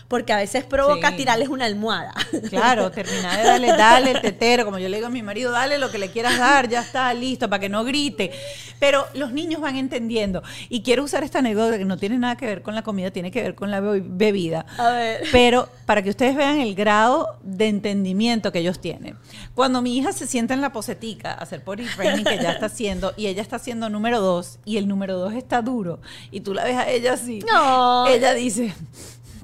[0.08, 1.16] Porque a veces provoca Sí.
[1.18, 2.12] tirarles una almohada.
[2.50, 5.78] Claro, termina de darle, dale el tetero, como yo le digo a mi marido, dale
[5.78, 8.30] lo que le quieras dar, ya está, listo, para que no grite.
[8.78, 10.42] Pero los niños van entendiendo.
[10.68, 13.30] Y quiero usar esta anécdota que no tiene nada que ver con la comida, tiene
[13.30, 14.66] que ver con la be- bebida.
[14.78, 15.22] A ver.
[15.32, 19.16] Pero para que ustedes vean el grado de entendimiento que ellos tienen.
[19.54, 22.66] Cuando mi hija se sienta en la posetica a hacer potty training que ya está
[22.66, 26.00] haciendo, y ella está haciendo número dos, y el número dos está duro,
[26.30, 28.06] y tú la ves a ella así, No.
[28.06, 28.74] ella dice,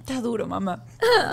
[0.01, 0.83] está duro, mamá.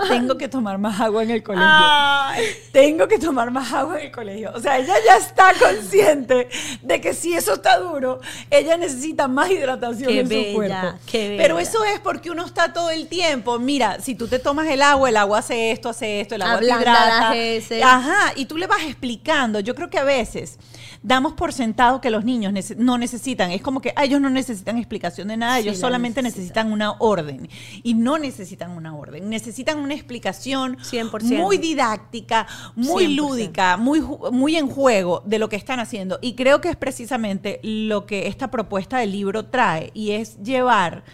[0.08, 1.68] Tengo que tomar más agua en el colegio.
[1.70, 2.44] Ay.
[2.72, 4.52] Tengo que tomar más agua en el colegio.
[4.54, 6.48] O sea, ella ya está consciente
[6.82, 10.98] de que si eso está duro, ella necesita más hidratación Qué en bella, su cuerpo.
[11.06, 11.68] qué Pero bella.
[11.68, 13.58] eso es porque uno está todo el tiempo.
[13.58, 16.58] Mira, si tú te tomas el agua, el agua hace esto, hace esto, el agua
[16.60, 17.32] te hidrata.
[17.96, 19.60] Ajá, y tú le vas explicando.
[19.60, 20.58] Yo creo que a veces
[21.02, 23.50] damos por sentado que los niños nece- no necesitan.
[23.50, 26.68] Es como que ah, ellos no necesitan explicación de nada, Sí, ellos la solamente necesitan.
[26.68, 27.48] necesitan una orden.
[27.82, 31.36] Y no necesitan una orden, necesitan una explicación 100%.
[31.38, 33.16] muy didáctica, muy 100%.
[33.16, 34.00] lúdica, muy,
[34.32, 36.18] muy en juego de lo que están haciendo.
[36.22, 41.04] Y creo que es precisamente lo que esta propuesta del libro trae, y es llevar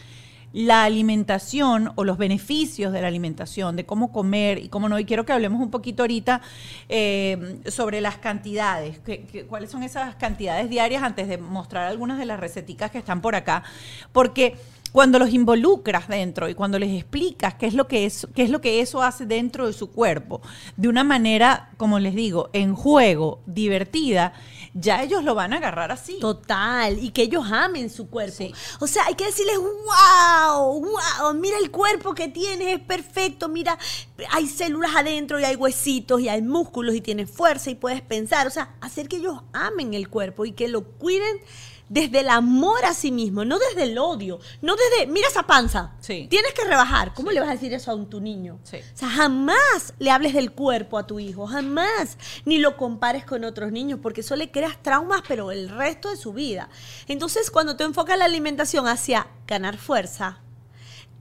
[0.54, 5.00] la alimentación o los beneficios de la alimentación, de cómo comer y cómo no.
[5.00, 6.40] Y quiero que hablemos un poquito ahorita
[6.88, 9.00] eh, sobre las cantidades,
[9.48, 13.34] cuáles son esas cantidades diarias antes de mostrar algunas de las receticas que están por
[13.34, 13.64] acá,
[14.12, 14.56] porque
[14.94, 18.50] cuando los involucras dentro y cuando les explicas qué es lo que es, qué es
[18.50, 20.40] lo que eso hace dentro de su cuerpo,
[20.76, 24.34] de una manera, como les digo, en juego, divertida,
[24.74, 26.18] ya ellos lo van a agarrar así.
[26.20, 28.36] Total, y que ellos amen su cuerpo.
[28.36, 28.52] Sí.
[28.80, 33.78] O sea, hay que decirles, wow, wow, mira el cuerpo que tienes, es perfecto, mira,
[34.30, 38.48] hay células adentro y hay huesitos y hay músculos y tienes fuerza y puedes pensar.
[38.48, 41.40] O sea, hacer que ellos amen el cuerpo y que lo cuiden
[41.88, 45.92] desde el amor a sí mismo, no desde el odio, no desde, mira esa panza,
[46.00, 46.26] Sí.
[46.30, 47.12] tienes que rebajar.
[47.14, 48.58] ¿Cómo le vas a decir eso a un tu niño?
[48.64, 48.78] Sí.
[48.78, 52.16] O sea, jamás le hables del cuerpo a tu hijo, jamás,
[52.46, 56.16] ni lo compares con otros niños, porque eso le creas traumas, pero el resto de
[56.16, 56.68] su vida.
[57.06, 60.38] Entonces, cuando tú enfocas la alimentación hacia ganar fuerza,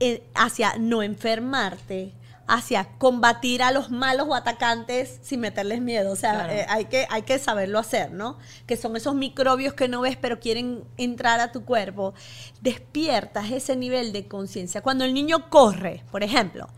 [0.00, 2.14] eh, hacia no enfermarte,
[2.46, 6.12] hacia combatir a los malos o atacantes sin meterles miedo.
[6.12, 6.52] O sea, Claro.
[6.52, 8.38] eh, hay, que, hay que saberlo hacer, ¿no?
[8.66, 12.14] Que son esos microbios que no ves pero quieren entrar a tu cuerpo.
[12.60, 14.80] Despiertas ese nivel de conciencia.
[14.82, 16.68] Cuando el niño corre, por ejemplo,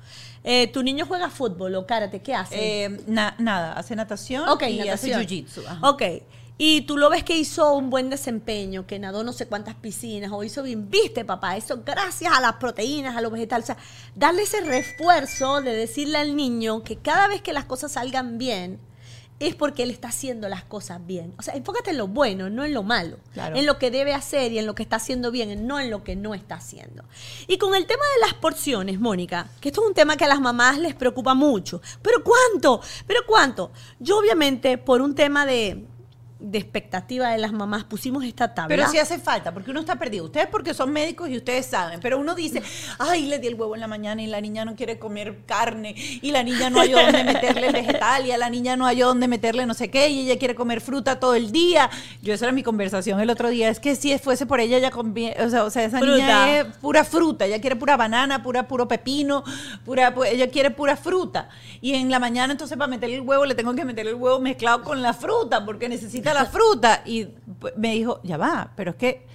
[0.44, 2.84] eh, tu niño juega fútbol o karate, ¿qué hace?
[2.84, 5.20] Eh, na- nada, hace natación Ok, y natación.
[5.20, 5.78] hace jiu-jitsu.
[5.82, 6.02] Ok.
[6.58, 10.32] Y tú lo ves que hizo un buen desempeño, que nadó no sé cuántas piscinas,
[10.32, 10.88] o hizo bien.
[10.88, 13.64] Viste, papá, eso gracias a las proteínas, a los vegetales.
[13.64, 13.76] O sea,
[14.14, 18.80] darle ese refuerzo de decirle al niño que cada vez que las cosas salgan bien,
[19.38, 21.34] es porque él está haciendo las cosas bien.
[21.38, 23.18] O sea, enfócate en lo bueno, no en lo malo.
[23.34, 23.56] Claro.
[23.56, 26.02] En lo que debe hacer y en lo que está haciendo bien, no en lo
[26.02, 27.04] que no está haciendo.
[27.46, 30.28] Y con el tema de las porciones, Mónica, que esto es un tema que a
[30.28, 31.82] las mamás les preocupa mucho.
[32.00, 32.80] ¿Pero cuánto?
[33.06, 33.72] ¿Pero cuánto?
[33.98, 35.86] Yo obviamente, por un tema de,
[36.48, 38.68] de expectativa de las mamás, pusimos esta tabla.
[38.76, 40.24] Pero sí hace falta, porque uno está perdido.
[40.26, 42.62] Ustedes porque son médicos y ustedes saben, pero uno dice,
[43.00, 45.94] ay, le di el huevo en la mañana y la niña no quiere comer carne
[45.96, 49.00] y la niña no hay dónde meterle el vegetal y a la niña no hay
[49.00, 51.90] dónde meterle no sé qué y ella quiere comer fruta todo el día.
[52.22, 54.90] Yo esa era mi conversación el otro día, es que si fuese por ella, ella
[54.92, 56.14] comía, o sea, o sea, esa Fruta.
[56.16, 59.42] niña es pura fruta, ella quiere pura banana, pura puro pepino,
[59.84, 61.48] pura pu- ella quiere pura fruta.
[61.80, 64.38] Y en la mañana entonces para meterle el huevo le tengo que meter el huevo
[64.38, 67.28] mezclado con la fruta porque necesita la fruta y
[67.76, 69.26] me dijo, "Ya va, pero es que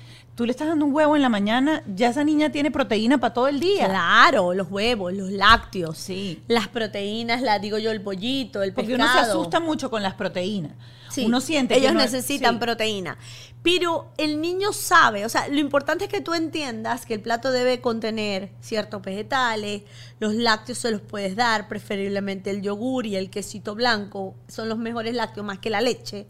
[0.41, 3.31] tú le estás dando un huevo en la mañana, ya esa niña tiene proteína para
[3.35, 6.41] todo el día." Claro, los huevos, los lácteos, Sí.
[6.47, 9.11] las proteínas, la digo yo, el pollito, el Porque pescado.
[9.11, 10.71] uno se asusta mucho con las proteínas.
[11.11, 12.59] Sí, uno siente que ellos no- necesitan sí.
[12.61, 13.17] proteína.
[13.61, 17.51] Pero el niño sabe, o sea, lo importante es que tú entiendas que el plato
[17.51, 19.83] debe contener ciertos vegetales,
[20.19, 24.77] los lácteos se los puedes dar, preferiblemente el yogur y el quesito blanco, son los
[24.79, 26.25] mejores lácteos más que la leche.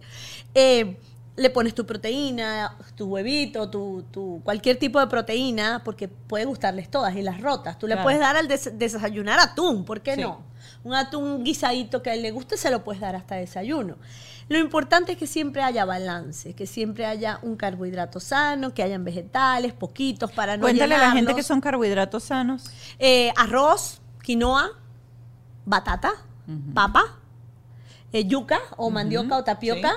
[0.55, 0.97] Eh,
[1.41, 6.89] le pones tu proteína, tu huevito, tu, tu- cualquier tipo de proteína, porque puede gustarles
[6.89, 7.77] todas y las rotas.
[7.79, 8.05] Tú le Claro.
[8.05, 10.21] puedes dar al des- desayunar atún, ¿por qué Sí.
[10.21, 10.43] no?
[10.83, 13.97] Un atún guisadito que a él le guste se lo puedes dar hasta desayuno.
[14.49, 19.03] Lo importante es que siempre haya balance, que siempre haya un carbohidrato sano, que hayan
[19.03, 22.65] vegetales, poquitos para no Cuéntale a la gente que son carbohidratos sanos.
[22.99, 24.71] Eh, arroz, quinoa,
[25.65, 26.11] batata,
[26.73, 27.03] papa,
[28.11, 29.95] eh, yuca o mandioca o tapioca, sí.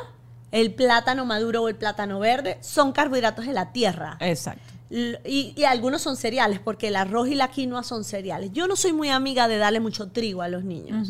[0.55, 4.17] El plátano maduro o el plátano verde, son carbohidratos de la tierra.
[4.21, 4.63] Exacto.
[4.91, 8.51] Y, y algunos son cereales, porque el arroz y la quinoa son cereales.
[8.53, 11.09] Yo no soy muy amiga de darle mucho trigo a los niños.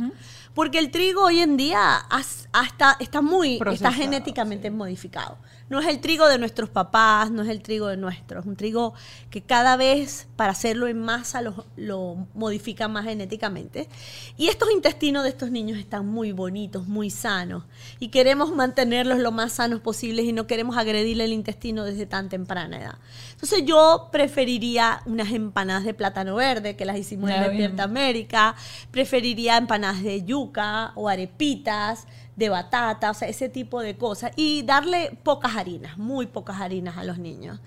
[0.55, 5.37] Porque el trigo hoy en día has- hasta, está muy, está genéticamente modificado.
[5.71, 8.45] No es el trigo de nuestros papás, no es el trigo de nuestros.
[8.45, 8.93] Un trigo
[9.31, 13.89] que cada vez para hacerlo en masa lo, lo modifican más genéticamente.
[14.37, 17.65] Y estos intestinos de estos niños están muy bonitos, muy sanos.
[17.99, 22.29] Y queremos mantenerlos lo más sanos posibles y no queremos agredirle el intestino desde tan
[22.29, 22.99] temprana edad.
[23.33, 28.55] Entonces yo preferiría unas empanadas de plátano verde, que las hicimos en Ya Despierta América.
[28.91, 32.07] Preferiría empanadas de yuca o arepitas
[32.37, 34.33] de batata, o sea, ese tipo de cosas.
[34.37, 37.61] Y darle pocas harinas, muy pocas harinas a los niños.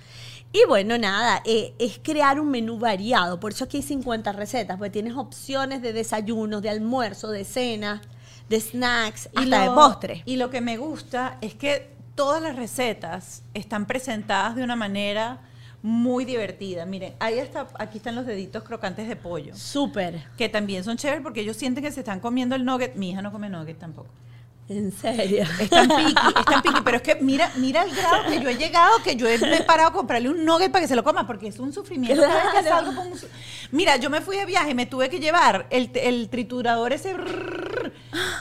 [0.53, 3.39] Y bueno, nada, eh, es crear un menú variado.
[3.39, 8.01] Por eso aquí hay 50 recetas, porque tienes opciones de desayunos, de almuerzo, de cena,
[8.49, 10.24] de snacks, hasta de lo- postre.
[10.26, 15.41] Y lo que me gusta es que todas las recetas están presentadas de una manera
[15.84, 16.86] muy divertida.
[16.86, 20.24] Miren, ahí está, aquí están los deditos crocantes de pollo, Súper.
[20.38, 22.95] que también son chéveres porque ellos sienten que se están comiendo el nugget.
[22.95, 24.09] Mi hija no come nugget tampoco.
[24.70, 25.45] En serio.
[25.61, 28.91] Están piqui, están piqui, pero es que mira, mira el grado que yo he llegado,
[29.03, 31.26] que yo he me he parado a comprarle un nugget para que se lo coma,
[31.26, 32.22] porque es un sufrimiento.
[32.22, 32.86] Cada vez que Claro.
[32.86, 33.28] salgo con un su-
[33.72, 37.15] Mira, yo me fui de viaje, me tuve que llevar el, el triturador ese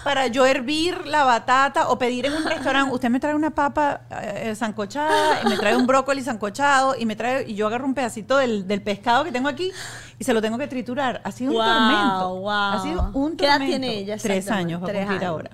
[0.05, 4.03] para yo hervir la batata o pedir en un restaurante, usted me trae una papa
[4.23, 7.95] eh, sancochada y me trae un brócoli sancochado y me trae y yo agarro un
[7.95, 9.71] pedacito del, del pescado que tengo aquí
[10.19, 11.21] y se lo tengo que triturar.
[11.25, 12.35] Ha sido un tormento.
[12.41, 12.73] guau.
[12.75, 13.37] Ha sido un tormento.
[13.37, 15.31] ¿Qué edad tiene ella Tres años va a Tres cumplir años.
[15.31, 15.51] ahora.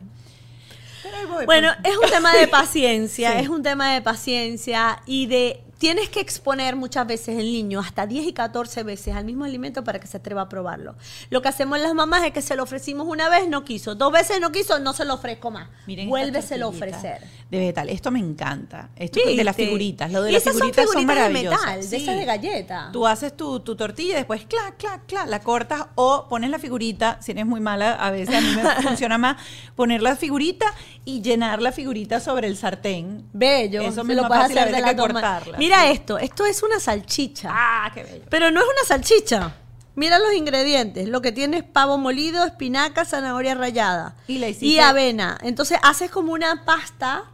[1.47, 3.39] Bueno, es un tema de paciencia, Sí.
[3.45, 8.07] es un tema de paciencia y de tienes que exponer muchas veces el niño hasta
[8.07, 10.95] 10 y 14 veces al mismo alimento para que se atreva a probarlo.
[11.29, 14.13] Lo que hacemos las mamás es que se lo ofrecimos una vez, no quiso, dos
[14.13, 15.71] veces no quiso, no se lo ofrezco más.
[15.89, 17.25] Miren Vuélveselo a ofrecer.
[17.51, 17.89] De vegetal.
[17.89, 18.91] Esto me encanta.
[18.95, 20.13] Esto de las figuritas.
[20.13, 21.67] Lo de Y las esas son figuritas son, figuritas de maravillosas.
[21.67, 22.91] metal, de esas de galleta.
[22.93, 26.61] Tú haces tu, tu tortilla y después clac, clac, clac, la cortas o pones la
[26.61, 27.19] figurita.
[27.21, 29.37] Si eres muy mala, a veces a mí me funciona más
[29.75, 30.67] poner la figurita
[31.05, 33.29] y llenar la figurita sobre el sartén.
[33.33, 35.59] Bello, Eso me lo puedes hacer de la que cortarla.
[35.59, 37.49] Mira esto, esto es una salchicha.
[37.53, 38.25] Ah, qué bello.
[38.29, 39.55] Pero no es una salchicha.
[39.95, 41.09] Mira los ingredientes.
[41.09, 44.17] Lo que tiene es pavo molido, espinaca, zanahoria rallada.
[44.27, 45.39] Y la hiciste- Y avena.
[45.43, 47.25] Entonces haces como una pasta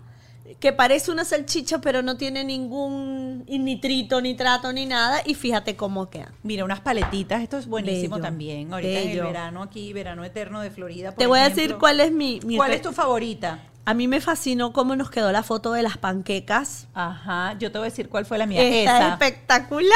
[0.60, 5.20] que parece una salchicha, pero no tiene ningún nitrito, nitrato, ni nada.
[5.24, 6.32] Y fíjate cómo queda.
[6.42, 8.72] Mira, unas paletitas, esto es buenísimo Bello, también.
[8.72, 9.26] Ahorita en el bello.
[9.26, 11.10] verano aquí, verano eterno de Florida.
[11.10, 12.40] por Te voy a decir cuál es mi...
[12.44, 13.60] mi ¿Cuál es tu favorita?
[13.88, 16.88] A mí me fascinó cómo nos quedó la foto de las panquecas.
[16.92, 18.62] Ajá, yo te voy a decir cuál fue la mía.
[18.62, 19.08] Está Esa.
[19.14, 19.90] espectacular.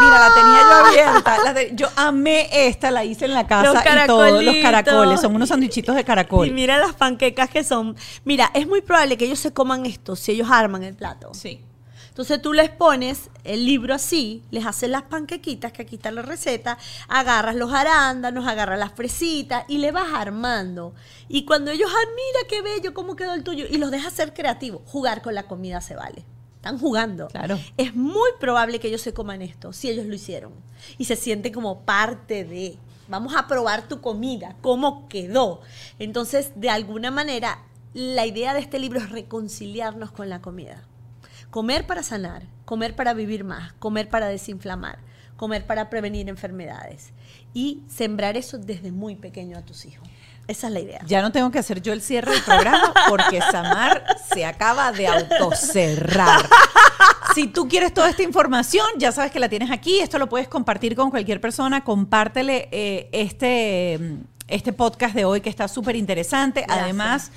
[0.00, 1.36] Mira, la tenía yo abierta.
[1.42, 5.20] la de- yo amé esta, la hice en la casa Los y todos los caracoles.
[5.22, 6.46] Son unos sandwichitos de caracol.
[6.46, 7.96] Y mira las panquecas que son.
[8.24, 11.32] Mira, es muy probable que ellos se coman esto si ellos arman el plato.
[11.32, 11.64] Sí.
[12.18, 16.22] Entonces tú les pones el libro así, les haces las panquequitas, que aquí está la
[16.22, 20.96] receta, agarras los arándanos, agarras las fresitas y le vas armando.
[21.28, 24.34] Y cuando ellos, ah, mira qué bello, cómo quedó el tuyo, y los dejas ser
[24.34, 26.24] creativos, jugar con la comida se vale.
[26.56, 27.28] Están jugando.
[27.28, 27.56] Claro.
[27.76, 30.52] Es muy probable que ellos se coman esto, si ellos lo hicieron.
[30.98, 32.78] Y se sienten como parte de.
[33.06, 35.60] Vamos a probar tu comida, cómo quedó.
[36.00, 37.62] Entonces, de alguna manera,
[37.94, 40.82] la idea de este libro es reconciliarnos con la comida.
[41.50, 44.98] Comer para sanar, comer para vivir más, comer para desinflamar,
[45.36, 47.12] comer para prevenir enfermedades.
[47.54, 50.06] Y sembrar eso desde muy pequeño a tus hijos.
[50.48, 51.00] Esa es la idea.
[51.06, 55.06] Ya no tengo que hacer yo el cierre del programa porque Samar se acaba de
[55.06, 56.48] autocerrar.
[57.34, 60.00] Si tú quieres toda esta información, ya sabes que la tienes aquí.
[60.00, 61.84] Esto lo puedes compartir con cualquier persona.
[61.84, 64.00] Compártele eh, este,
[64.48, 66.64] este podcast de hoy que está súper interesante.
[66.66, 67.30] Además,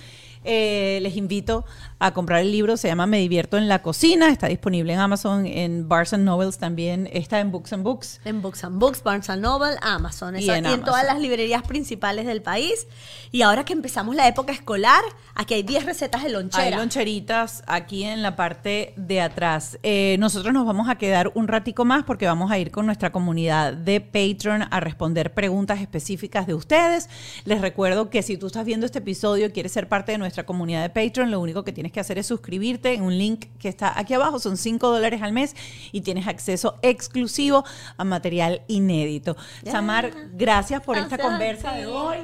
[0.45, 1.65] eh, les invito
[2.01, 2.77] a comprar el libro.
[2.77, 4.29] Se llama Me divierto en la cocina.
[4.29, 7.07] Está disponible en Amazon, en Barnes and Nobles también.
[7.13, 8.19] Está en Books and Books.
[8.25, 10.35] En Books and Books, Barnes and Noble, Amazon.
[10.35, 12.87] Y en y en todas las librerías principales del país.
[13.31, 15.03] Y ahora que empezamos la época escolar,
[15.35, 16.63] aquí hay 10 recetas de lonchera.
[16.63, 19.77] Hay loncheritas aquí en la parte de atrás.
[19.83, 23.11] Eh, nosotros nos vamos a quedar un ratico más porque vamos a ir con nuestra
[23.11, 27.09] comunidad de Patreon a responder preguntas específicas de ustedes.
[27.45, 30.47] Les recuerdo que si tú estás viendo este episodio y quieres ser parte de nuestra
[30.47, 33.69] comunidad de Patreon, lo único que tienes que hacer es suscribirte en un link que
[33.69, 34.39] está aquí abajo.
[34.39, 35.55] Son 5 dólares al mes
[35.91, 37.63] y tienes acceso exclusivo
[37.97, 39.37] a material inédito.
[39.69, 42.17] Samar, gracias por esta conversa de hoy.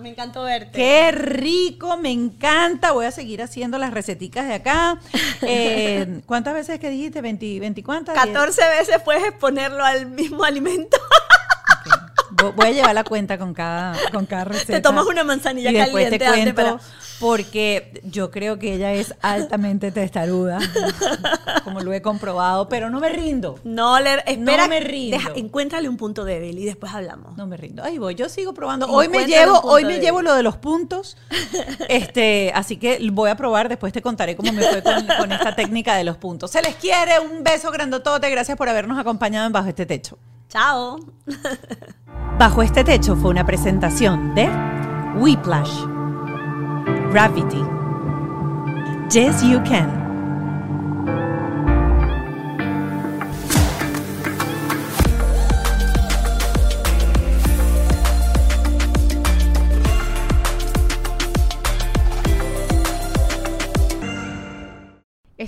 [0.00, 0.70] Me encantó verte.
[0.72, 2.92] Qué rico, me encanta.
[2.92, 4.98] Voy a seguir haciendo las receticas de acá.
[5.42, 7.22] Eh, ¿Cuántas veces que dijiste?
[7.22, 8.14] ¿20, 20 cuántas?
[8.14, 10.96] 14 veces puedes exponerlo al mismo alimento.
[12.52, 14.72] Voy a llevar la cuenta con cada, con cada receta.
[14.74, 16.80] Te tomas una manzanilla y después caliente te cuento, para-
[17.18, 20.58] porque yo creo que ella es altamente testaruda,
[21.64, 23.58] como lo he comprobado, pero no me rindo.
[23.64, 25.16] No le espera, me rindo.
[25.16, 27.36] deja- encuéntrale un punto débil y después hablamos.
[27.38, 27.82] No me rindo.
[27.82, 28.86] Ahí voy, yo sigo probando.
[28.86, 30.04] Hoy me llevo, hoy me débil.
[30.04, 31.16] llevo lo de los puntos.
[31.88, 35.54] Este, así que voy a probar, después te contaré cómo me fue con, con esta
[35.56, 36.50] técnica de los puntos.
[36.50, 40.18] Se les quiere, un beso grandotote, gracias por habernos acompañado en Bajo este Techo.
[40.48, 40.98] Chao.
[42.38, 44.48] Bajo este techo fue una presentación de
[45.16, 45.84] Whiplash,
[47.10, 47.62] Gravity,
[49.10, 50.05] Yes You Can.